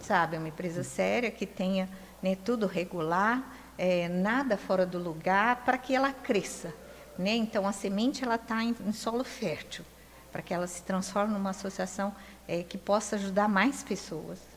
[0.00, 0.36] sabe?
[0.36, 1.88] Uma empresa séria, que tenha
[2.22, 6.72] né, tudo regular, é, nada fora do lugar, para que ela cresça.
[7.18, 7.34] Né?
[7.34, 9.84] Então, a semente ela está em, em solo fértil,
[10.30, 12.14] para que ela se transforme numa associação
[12.46, 14.53] é, que possa ajudar mais pessoas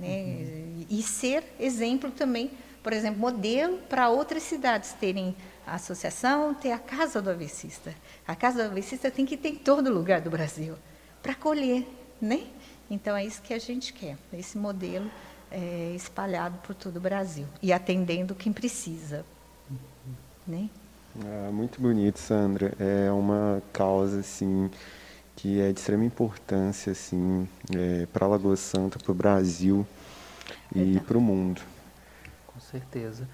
[0.00, 0.22] né?
[0.22, 0.86] Uhum.
[0.88, 2.50] E ser exemplo também,
[2.82, 5.36] por exemplo, modelo para outras cidades terem
[5.66, 7.94] a associação, ter a Casa do Avecista.
[8.26, 10.74] A Casa do Avecista tem que ter em todo lugar do Brasil,
[11.22, 11.86] para acolher,
[12.20, 12.46] né?
[12.90, 15.08] Então é isso que a gente quer, esse modelo
[15.50, 19.24] é, espalhado por todo o Brasil e atendendo quem precisa.
[20.46, 20.68] Né?
[21.24, 22.72] Ah, muito bonito, Sandra.
[22.78, 24.70] É uma causa assim
[25.40, 29.86] que é de extrema importância assim é, para a Lagoa Santa, para o Brasil
[30.74, 31.62] e para o mundo.
[32.46, 33.26] Com certeza.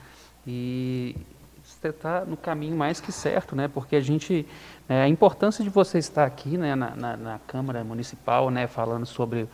[0.47, 1.17] E
[1.65, 3.67] você está no caminho mais que certo, né?
[3.67, 4.47] Porque a gente,
[4.89, 9.05] é, a importância de você estar aqui, né, na, na, na Câmara Municipal, né, falando
[9.05, 9.49] sobre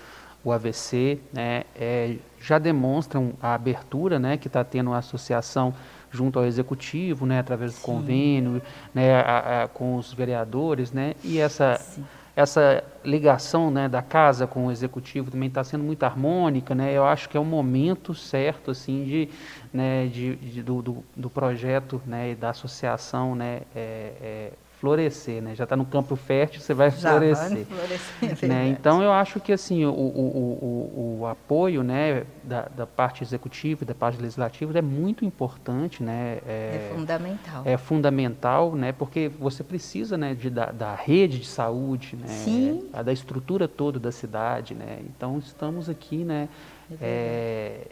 [0.44, 5.72] o AVC, né, é, já demonstram a abertura, né, que está tendo a associação
[6.11, 7.82] junto ao executivo, né, através do Sim.
[7.82, 12.05] convênio, né, a, a, com os vereadores, né, e essa Sim.
[12.35, 17.05] Essa ligação, né, da casa com o executivo também está sendo muito harmônica, né, eu
[17.05, 19.28] acho que é o momento certo, assim, de,
[19.72, 24.53] né, de, de do, do, do, projeto, né, da associação, né, é, é,
[24.83, 25.55] florescer, né?
[25.55, 27.64] Já está no campo fértil, você vai Já florescer.
[27.64, 28.66] Vai florescer né?
[28.66, 33.85] Então eu acho que assim o, o, o, o apoio, né, da, da, parte executiva,
[33.85, 36.39] da parte legislativa é muito importante, né?
[36.45, 37.62] É, é fundamental.
[37.64, 38.91] É fundamental, né?
[38.91, 42.26] Porque você precisa, né, de, da, da rede de saúde, né?
[42.26, 42.89] Sim.
[42.93, 44.99] A, da estrutura toda da cidade, né?
[45.07, 46.49] Então estamos aqui, né?
[46.91, 47.87] É, é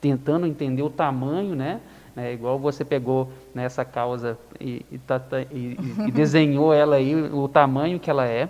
[0.00, 1.82] tentando entender o tamanho, né?
[2.16, 7.14] É igual você pegou nessa causa e, e, tá, tá, e, e desenhou ela aí,
[7.14, 8.48] o tamanho que ela é.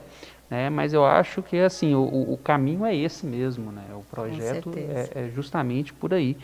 [0.48, 0.68] Né?
[0.68, 3.84] Mas eu acho que assim o, o caminho é esse mesmo, né?
[3.94, 6.36] O projeto é, é, justamente por aí.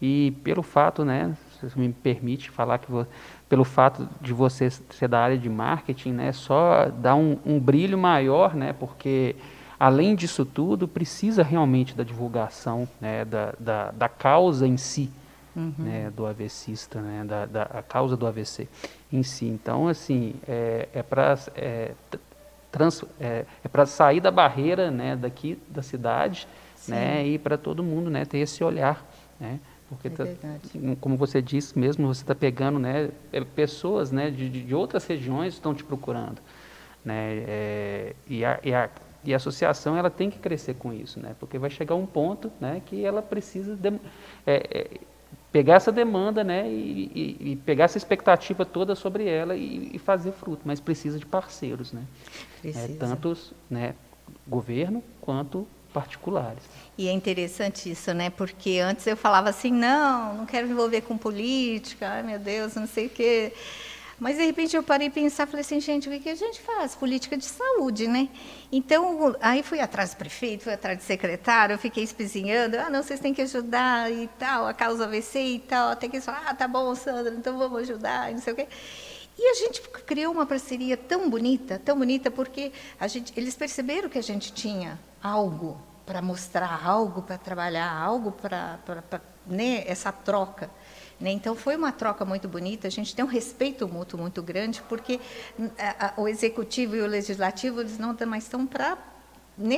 [0.00, 3.06] E pelo fato, né, se me permite falar que vou,
[3.48, 7.96] pelo fato de você ser da área de marketing, né, só dá um, um brilho
[7.96, 9.36] maior, né, porque
[9.78, 15.08] além disso tudo precisa realmente da divulgação, né, da, da, da causa em si,
[15.56, 15.74] uhum.
[15.78, 18.68] né, do AVCista, né, da, da a causa do AVC
[19.12, 19.46] em si.
[19.46, 21.92] Então, assim, é, é para é,
[23.20, 26.92] é, é para sair da barreira, né, daqui da cidade, Sim.
[26.92, 29.06] né, e para todo mundo, né, ter esse olhar,
[29.38, 30.24] né, porque é tá,
[31.00, 35.54] como você disse mesmo, você está pegando, né, é, pessoas, né, de, de outras regiões
[35.54, 36.40] estão te procurando,
[37.04, 38.88] né, é, e, a, e a
[39.24, 41.36] e a associação ela tem que crescer com isso, né?
[41.38, 44.00] Porque vai chegar um ponto, né, que ela precisa de, é,
[44.46, 44.90] é,
[45.52, 49.98] pegar essa demanda né, e, e, e, pegar essa expectativa toda sobre ela e, e
[49.98, 52.02] fazer fruto, mas precisa de parceiros, né?
[52.64, 53.36] É, tanto
[53.68, 53.94] né,
[54.48, 56.62] governo quanto particulares.
[56.96, 58.30] E é interessante isso, né?
[58.30, 62.74] Porque antes eu falava assim, não, não quero me envolver com política, ai meu Deus,
[62.74, 63.52] não sei o quê.
[64.22, 66.94] Mas, de repente, eu parei e pensar, falei assim, gente, o que a gente faz?
[66.94, 68.28] Política de saúde, né?
[68.70, 73.02] Então, aí fui atrás do prefeito, fui atrás do secretário, eu fiquei espizinhando, ah, não,
[73.02, 76.54] vocês têm que ajudar e tal, a causa AVC e tal, até que eles ah,
[76.54, 78.68] tá bom, Sandra, então vamos ajudar, e não sei o quê.
[79.36, 82.70] E a gente criou uma parceria tão bonita, tão bonita, porque
[83.00, 88.30] a gente, eles perceberam que a gente tinha algo para mostrar, algo para trabalhar, algo
[88.30, 88.78] para
[89.44, 90.70] né, essa troca.
[91.22, 91.30] Né?
[91.30, 95.20] Então, foi uma troca muito bonita, a gente tem um respeito mútuo muito grande, porque
[95.56, 95.70] hum,
[96.16, 98.98] o executivo e o legislativo eles não mais estão para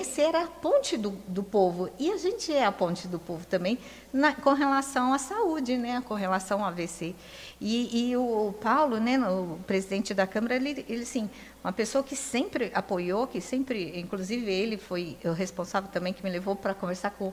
[0.05, 1.91] ser a ponte do, do, povo.
[1.99, 3.79] E a gente é a ponte do povo também
[4.11, 6.03] na, com relação à saúde, né?
[6.07, 7.15] com relação ao AVC.
[7.61, 11.29] E, e o Paulo, né, o presidente da Câmara, ele, ele sim,
[11.63, 16.31] uma pessoa que sempre apoiou, que sempre, inclusive ele foi o responsável também que me
[16.31, 17.33] levou para conversar com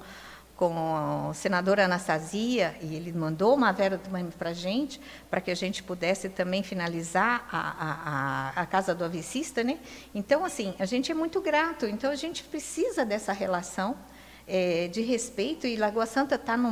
[0.61, 3.99] com a senadora Anastasia, e ele mandou uma vera
[4.37, 9.03] para a gente, para que a gente pudesse também finalizar a, a, a casa do
[9.03, 9.63] avicista.
[9.63, 9.79] Né?
[10.13, 13.97] Então, assim, a gente é muito grato, então a gente precisa dessa relação
[14.47, 16.69] é, de respeito, e Lagoa Santa está num,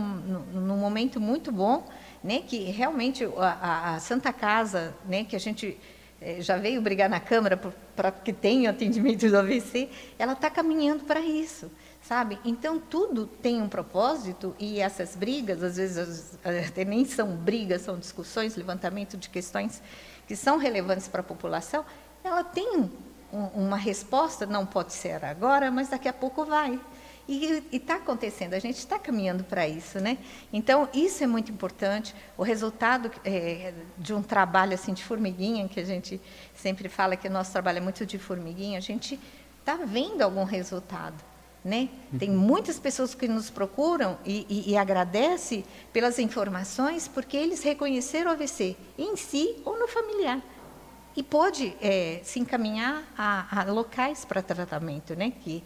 [0.54, 1.84] num, momento muito bom,
[2.24, 5.80] né, que realmente a, a Santa Casa, né, que a gente
[6.22, 7.60] é, já veio brigar na Câmara
[7.96, 11.72] para que tenha atendimento do AVC, ela está caminhando para isso
[12.10, 12.40] sabe?
[12.44, 18.00] Então tudo tem um propósito e essas brigas, às vezes até nem são brigas, são
[18.00, 19.80] discussões, levantamento de questões
[20.28, 21.86] que são relevantes para a população,
[22.24, 22.90] ela tem
[23.32, 26.80] um, uma resposta, não pode ser agora, mas daqui a pouco vai.
[27.28, 30.18] E está acontecendo, a gente está caminhando para isso, né?
[30.52, 32.16] Então isso é muito importante.
[32.36, 36.20] O resultado é, de um trabalho assim de formiguinha, que a gente
[36.56, 39.20] sempre fala que o nosso trabalho é muito de formiguinha, a gente
[39.60, 41.29] está vendo algum resultado.
[41.70, 41.88] Né?
[42.18, 45.64] Tem muitas pessoas que nos procuram e, e, e agradecem
[45.94, 50.42] pelas informações porque eles reconheceram o AVC em si ou no familiar.
[51.16, 55.32] E pode é, se encaminhar a, a locais para tratamento, né?
[55.44, 55.64] que,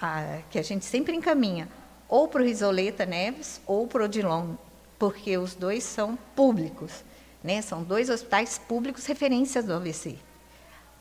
[0.00, 1.68] a, que a gente sempre encaminha,
[2.08, 4.54] ou para o Risoleta Neves ou para o Odilon,
[5.00, 7.02] porque os dois são públicos.
[7.42, 7.60] Né?
[7.60, 10.16] São dois hospitais públicos referências do AVC.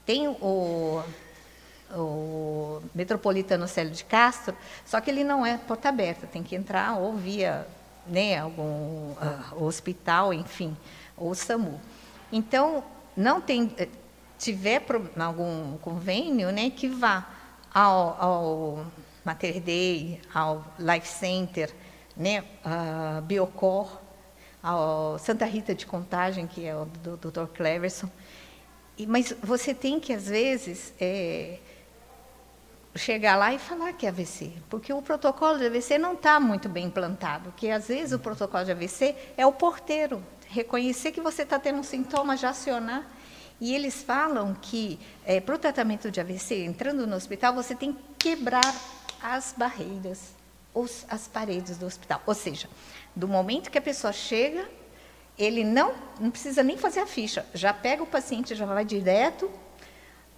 [0.08, 1.04] Tem o
[1.96, 6.98] o metropolitano Célio de Castro, só que ele não é porta aberta, tem que entrar
[6.98, 7.68] ou via
[8.06, 10.76] né, algum uh, hospital, enfim,
[11.16, 11.80] ou SAMU.
[12.32, 12.84] Então,
[13.16, 13.88] não tem, eh,
[14.38, 14.84] tiver
[15.18, 17.28] algum convênio, né, que vá
[17.74, 18.86] ao, ao
[19.24, 21.74] Mater Dei, ao Life Center,
[22.16, 24.00] né, a Biocor,
[24.62, 27.46] ao Santa Rita de Contagem, que é o do Dr.
[27.54, 28.10] Cleverson.
[28.98, 31.60] E, mas você tem que, às vezes, é,
[32.96, 36.68] chegar lá e falar que é AVC, porque o protocolo de AVC não está muito
[36.68, 41.44] bem implantado, que às vezes o protocolo de AVC é o porteiro, reconhecer que você
[41.44, 43.08] está tendo um sintoma, já acionar.
[43.62, 47.92] E eles falam que, é, para o tratamento de AVC, entrando no hospital, você tem
[47.92, 48.74] que quebrar
[49.22, 50.34] as barreiras,
[50.74, 52.22] os, as paredes do hospital.
[52.26, 52.70] Ou seja,
[53.14, 54.66] do momento que a pessoa chega,
[55.38, 59.52] ele não, não precisa nem fazer a ficha, já pega o paciente, já vai direto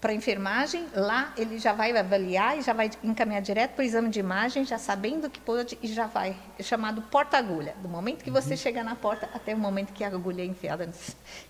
[0.01, 3.85] para a enfermagem, lá ele já vai avaliar e já vai encaminhar direto para o
[3.85, 6.35] exame de imagem, já sabendo que pode e já vai.
[6.57, 7.75] É chamado porta-agulha.
[7.83, 8.57] Do momento que você uhum.
[8.57, 10.91] chega na porta até o momento que a agulha é enfiada,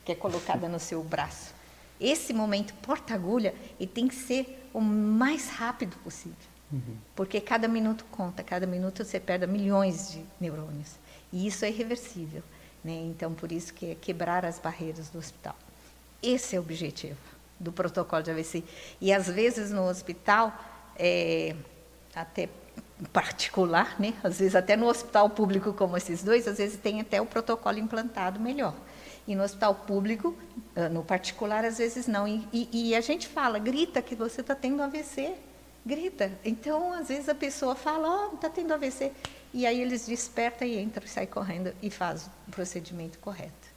[0.03, 1.53] que é colocada no seu braço.
[1.99, 6.35] Esse momento porta-agulha, e tem que ser o mais rápido possível.
[6.73, 6.97] Uhum.
[7.15, 10.97] Porque cada minuto conta, cada minuto você perde milhões de neurônios.
[11.31, 12.43] E isso é irreversível.
[12.83, 13.01] Né?
[13.05, 15.55] Então, por isso que é quebrar as barreiras do hospital.
[16.21, 18.63] Esse é o objetivo do protocolo de AVC.
[18.99, 20.53] E às vezes no hospital,
[20.97, 21.55] é,
[22.15, 22.49] até
[23.13, 24.13] particular, né?
[24.23, 27.77] às vezes até no hospital público como esses dois, às vezes tem até o protocolo
[27.77, 28.75] implantado melhor.
[29.27, 30.35] E no hospital público,
[30.75, 32.27] ah, no particular, às vezes não.
[32.27, 35.35] E, e, e a gente fala, grita que você está tendo AVC,
[35.85, 36.31] grita.
[36.43, 39.11] Então, às vezes a pessoa fala, oh, está tendo AVC.
[39.53, 43.71] E aí eles despertam e entram, sai correndo e faz o procedimento correto.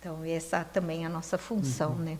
[0.00, 1.98] Então, essa também é a nossa função, uhum.
[1.98, 2.18] né?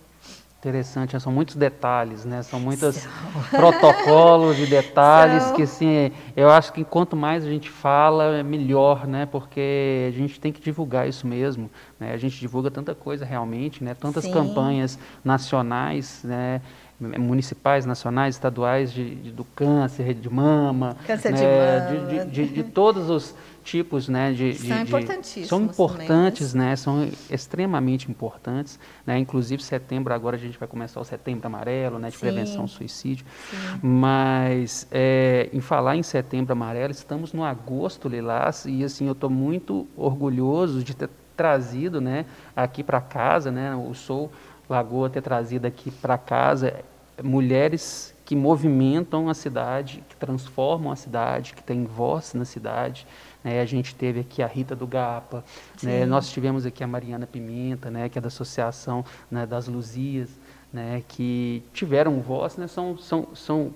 [0.65, 2.43] Interessante, são muitos detalhes, né?
[2.43, 3.13] São muitos são.
[3.53, 5.57] protocolos e detalhes são.
[5.57, 9.27] que, assim, eu acho que quanto mais a gente fala, melhor, né?
[9.27, 12.15] Porque a gente tem que divulgar isso mesmo, né?
[12.15, 13.93] A gente divulga tanta coisa realmente, né?
[13.93, 14.33] Tantas Sim.
[14.33, 16.63] campanhas nacionais, né?
[16.99, 22.63] municipais, nacionais, estaduais de, de, do câncer de mama, câncer né, de mama, de, de,
[22.63, 23.35] todos os
[23.65, 30.13] tipos, né, de, são importantíssimos, são importantes, também, né, são extremamente importantes, né, inclusive setembro
[30.13, 32.21] agora a gente vai começar o setembro amarelo, né, de Sim.
[32.21, 33.57] prevenção ao suicídio, Sim.
[33.83, 39.31] mas é, em falar em setembro amarelo estamos no agosto lilás e assim eu estou
[39.31, 44.31] muito orgulhoso de ter trazido, né, aqui para casa, né, o Sou
[44.69, 46.75] Lagoa ter trazido aqui para casa
[47.23, 53.07] mulheres que movimentam a cidade, que transformam a cidade, que têm voz na cidade.
[53.43, 53.61] Né?
[53.61, 55.45] A gente teve aqui a Rita do Gapa,
[55.83, 56.07] né?
[56.07, 58.09] nós tivemos aqui a Mariana Pimenta, né?
[58.09, 59.45] que é da Associação né?
[59.45, 60.31] das Luzias,
[60.73, 61.03] né?
[61.07, 62.67] que tiveram voz, né?
[62.67, 63.73] são, são, são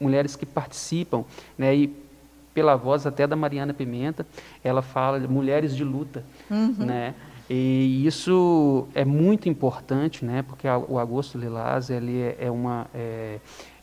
[0.00, 1.24] mulheres que participam.
[1.56, 1.76] Né?
[1.76, 2.02] E
[2.52, 4.26] pela voz até da Mariana Pimenta,
[4.64, 6.24] ela fala de mulheres de luta.
[6.50, 6.74] Uhum.
[6.78, 7.14] Né?
[7.48, 10.42] E isso é muito importante, né?
[10.42, 13.40] Porque o Agosto Lilás ele é, é uma é,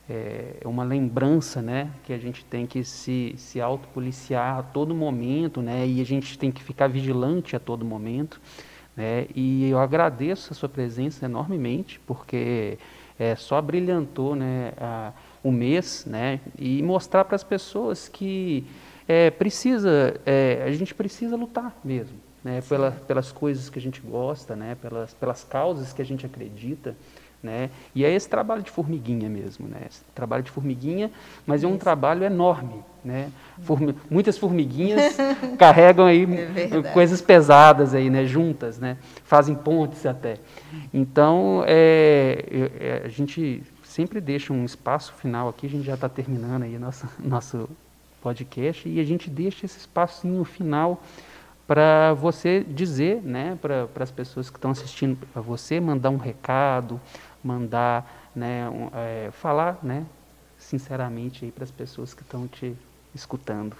[0.09, 1.91] é uma lembrança, né?
[2.03, 5.85] Que a gente tem que se, se autopoliciar a todo momento, né?
[5.87, 8.41] E a gente tem que ficar vigilante a todo momento,
[8.95, 9.27] né?
[9.35, 12.77] E eu agradeço a sua presença enormemente, porque
[13.19, 14.73] é, só brilhantou, né?
[14.77, 16.39] A, o mês, né?
[16.57, 18.65] E mostrar para as pessoas que
[19.09, 23.99] é, precisa, é, a gente precisa lutar mesmo, né, pela, pelas coisas que a gente
[24.01, 26.95] gosta, né, pelas, pelas causas que a gente acredita.
[27.41, 27.69] Né?
[27.95, 29.83] E é esse trabalho de formiguinha mesmo, né?
[29.89, 31.09] Esse trabalho de formiguinha,
[31.47, 33.31] mas é um trabalho enorme, né?
[33.61, 35.15] Formi muitas formiguinhas
[35.57, 38.25] carregam aí é coisas pesadas aí, né?
[38.25, 38.97] Juntas, né?
[39.23, 40.35] Fazem pontes até.
[40.93, 42.43] Então, é,
[42.77, 45.65] é, a gente sempre deixa um espaço final aqui.
[45.65, 47.69] A gente já está terminando aí nosso nosso
[48.21, 51.01] podcast e a gente deixa esse espacinho final
[51.69, 56.99] para você dizer, né, para as pessoas que estão assistindo a você, mandar um recado,
[57.43, 60.05] mandar, né, um, é, falar, né,
[60.57, 62.75] sinceramente aí para as pessoas que estão te
[63.13, 63.75] escutando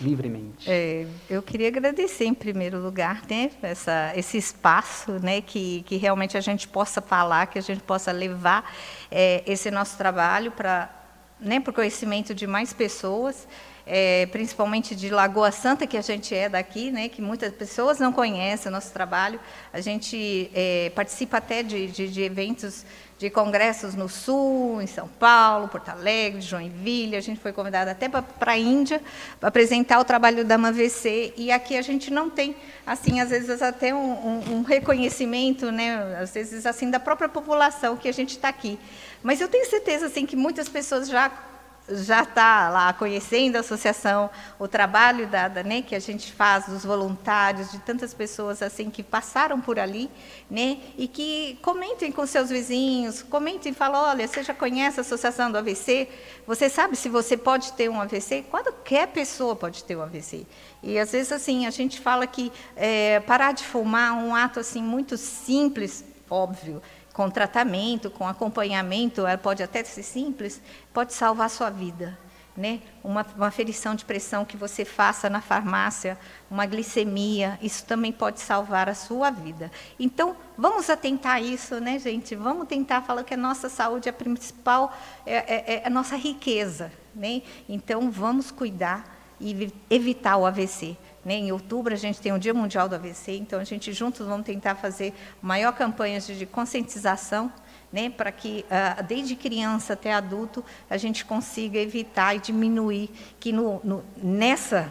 [0.00, 0.70] livremente.
[0.70, 6.36] É, eu queria agradecer em primeiro lugar, né, essa, esse espaço, né, que, que realmente
[6.36, 8.72] a gente possa falar, que a gente possa levar
[9.10, 10.90] é, esse nosso trabalho para,
[11.40, 13.48] né, para o conhecimento de mais pessoas.
[13.90, 18.12] É, principalmente de Lagoa Santa, que a gente é daqui, né, que muitas pessoas não
[18.12, 19.40] conhecem o nosso trabalho.
[19.72, 22.84] A gente é, participa até de, de, de, eventos,
[23.18, 27.16] de congressos no Sul, em São Paulo, Porto Alegre, Joinville.
[27.16, 29.00] A gente foi convidada até para a Índia
[29.40, 31.32] para apresentar o trabalho da MAVC.
[31.34, 32.54] E aqui a gente não tem,
[32.86, 37.96] assim, às vezes até um, um, um reconhecimento, né, às vezes assim da própria população
[37.96, 38.78] que a gente está aqui.
[39.22, 41.47] Mas eu tenho certeza assim que muitas pessoas já
[41.90, 46.66] já está lá conhecendo a associação, o trabalho da, da, né, que a gente faz
[46.66, 50.10] dos voluntários, de tantas pessoas assim que passaram por ali,
[50.50, 55.50] né, e que comentem com seus vizinhos, comentem, falam, olha, você já conhece a associação
[55.50, 56.08] do AVC?
[56.46, 58.44] Você sabe se você pode ter um AVC?
[58.50, 60.46] Qualquer pessoa pode ter um AVC.
[60.82, 64.60] E às vezes assim a gente fala que é, parar de fumar é um ato
[64.60, 66.82] assim muito simples, óbvio,
[67.18, 70.62] com tratamento, com acompanhamento, ela pode até ser simples,
[70.94, 72.16] pode salvar a sua vida.
[72.56, 72.80] Né?
[73.02, 76.16] Uma, uma ferição de pressão que você faça na farmácia,
[76.48, 79.68] uma glicemia, isso também pode salvar a sua vida.
[79.98, 82.36] Então, vamos atentar isso, né, gente?
[82.36, 84.96] Vamos tentar falar que a nossa saúde é a principal,
[85.26, 86.92] é, é, é a nossa riqueza.
[87.12, 87.42] Né?
[87.68, 90.96] Então, vamos cuidar e evitar o AVC.
[91.28, 91.34] Né?
[91.34, 94.46] Em outubro a gente tem o Dia Mundial do AVC, então a gente juntos vamos
[94.46, 95.12] tentar fazer
[95.42, 97.52] maior campanha de conscientização,
[97.92, 98.08] né?
[98.08, 103.78] para que uh, desde criança até adulto a gente consiga evitar e diminuir que no,
[103.84, 104.90] no, nessa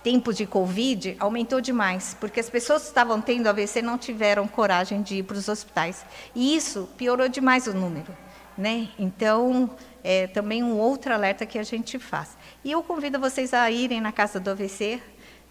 [0.00, 5.02] tempo de Covid aumentou demais, porque as pessoas que estavam tendo AVC não tiveram coragem
[5.02, 6.06] de ir para os hospitais.
[6.36, 8.16] E isso piorou demais o número.
[8.56, 8.88] Né?
[8.96, 9.68] Então,
[10.04, 12.36] é também um outro alerta que a gente faz.
[12.62, 15.02] E eu convido vocês a irem na Casa do AVC,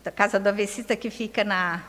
[0.10, 1.84] a Casa do AVCista que fica na.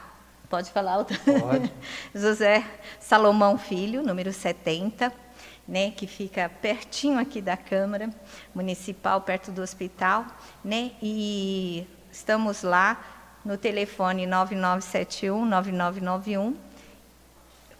[0.48, 1.04] Pode falar?
[1.04, 1.72] Pode.
[2.14, 2.64] José
[3.00, 5.12] Salomão Filho, número 70,
[5.66, 8.10] né, que fica pertinho aqui da Câmara
[8.54, 10.24] Municipal, perto do hospital.
[10.64, 13.04] Né, e estamos lá
[13.44, 16.54] no telefone 9971-9991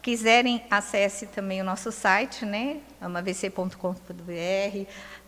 [0.07, 3.75] quiserem, acesse também o nosso site, né, amavc.com.br,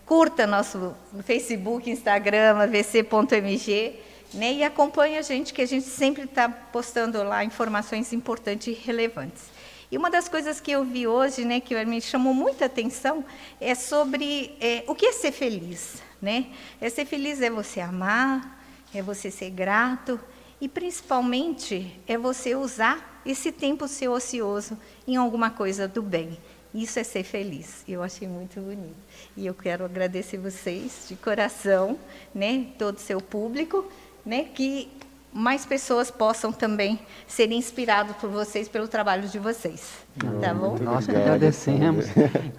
[0.06, 0.94] curta nosso
[1.24, 3.98] Facebook, Instagram, avc.mg,
[4.32, 8.72] né, e acompanhe a gente, que a gente sempre está postando lá informações importantes e
[8.72, 9.44] relevantes.
[9.90, 13.24] E uma das coisas que eu vi hoje, né, que me chamou muita atenção,
[13.58, 16.02] é sobre é, o que é ser feliz.
[16.20, 16.48] Né?
[16.80, 18.62] É ser feliz é você amar,
[18.94, 20.20] é você ser grato,
[20.60, 24.76] e principalmente é você usar esse tempo seu ocioso
[25.06, 26.36] em alguma coisa do bem.
[26.74, 27.82] Isso é ser feliz.
[27.88, 28.96] Eu achei muito bonito.
[29.36, 31.98] E eu quero agradecer vocês de coração,
[32.34, 33.90] né, todo o seu público,
[34.28, 34.90] né, que
[35.32, 40.06] mais pessoas possam também ser inspirados por vocês pelo trabalho de vocês.
[40.22, 40.76] Oh, tá bom?
[40.78, 42.06] Nós que agradecemos.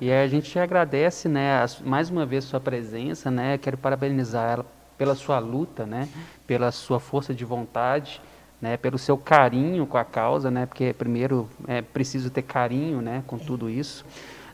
[0.01, 3.57] e a gente agradece, né, mais uma vez sua presença, né?
[3.59, 4.65] Quero parabenizar ela
[4.97, 6.09] pela sua luta, né,
[6.47, 8.19] pela sua força de vontade,
[8.59, 13.23] né, pelo seu carinho com a causa, né, porque primeiro é preciso ter carinho, né,
[13.25, 14.03] com tudo isso,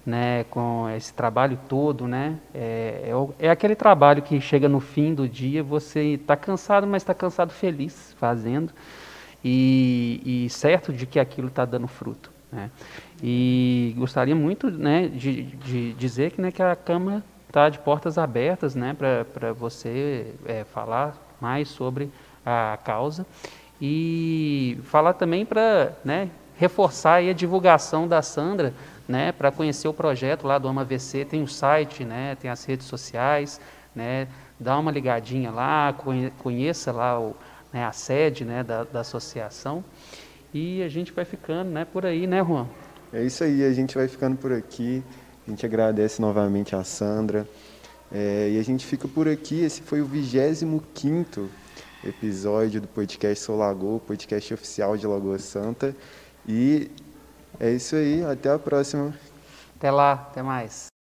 [0.06, 5.14] né, com esse trabalho todo, né, é, é, é aquele trabalho que chega no fim
[5.14, 8.72] do dia, você está cansado, mas está cansado feliz fazendo
[9.44, 12.70] e, e certo de que aquilo está dando fruto, né.
[13.24, 18.18] E gostaria muito, né, de, de dizer que, né, que a Câmara está de portas
[18.18, 18.96] abertas né,
[19.34, 22.12] para você é, falar mais sobre
[22.46, 23.26] a causa
[23.82, 28.74] e falar também para né, reforçar a divulgação da Sandra
[29.08, 31.26] né, para conhecer o projeto lá do AmaVC.
[31.26, 33.60] Tem o site, né, tem as redes sociais,
[33.96, 34.28] né,
[34.60, 35.96] dá uma ligadinha lá,
[36.38, 37.36] conheça lá o,
[37.72, 39.84] né, a sede né, da, da associação
[40.56, 42.66] e a gente vai ficando né, por aí, né, Juan?
[43.12, 45.04] É isso aí, a gente vai ficando por aqui.
[45.46, 47.46] A gente agradece novamente a Sandra.
[48.10, 49.60] É, e a gente fica por aqui.
[49.60, 51.50] Esse foi o 25
[52.06, 55.94] episódio do podcast Sou Lagoa, podcast oficial de Lagoa Santa.
[56.48, 56.90] E
[57.60, 58.24] é isso aí.
[58.26, 59.14] Até a próxima.
[59.78, 60.14] Até lá.
[60.14, 60.88] Até mais.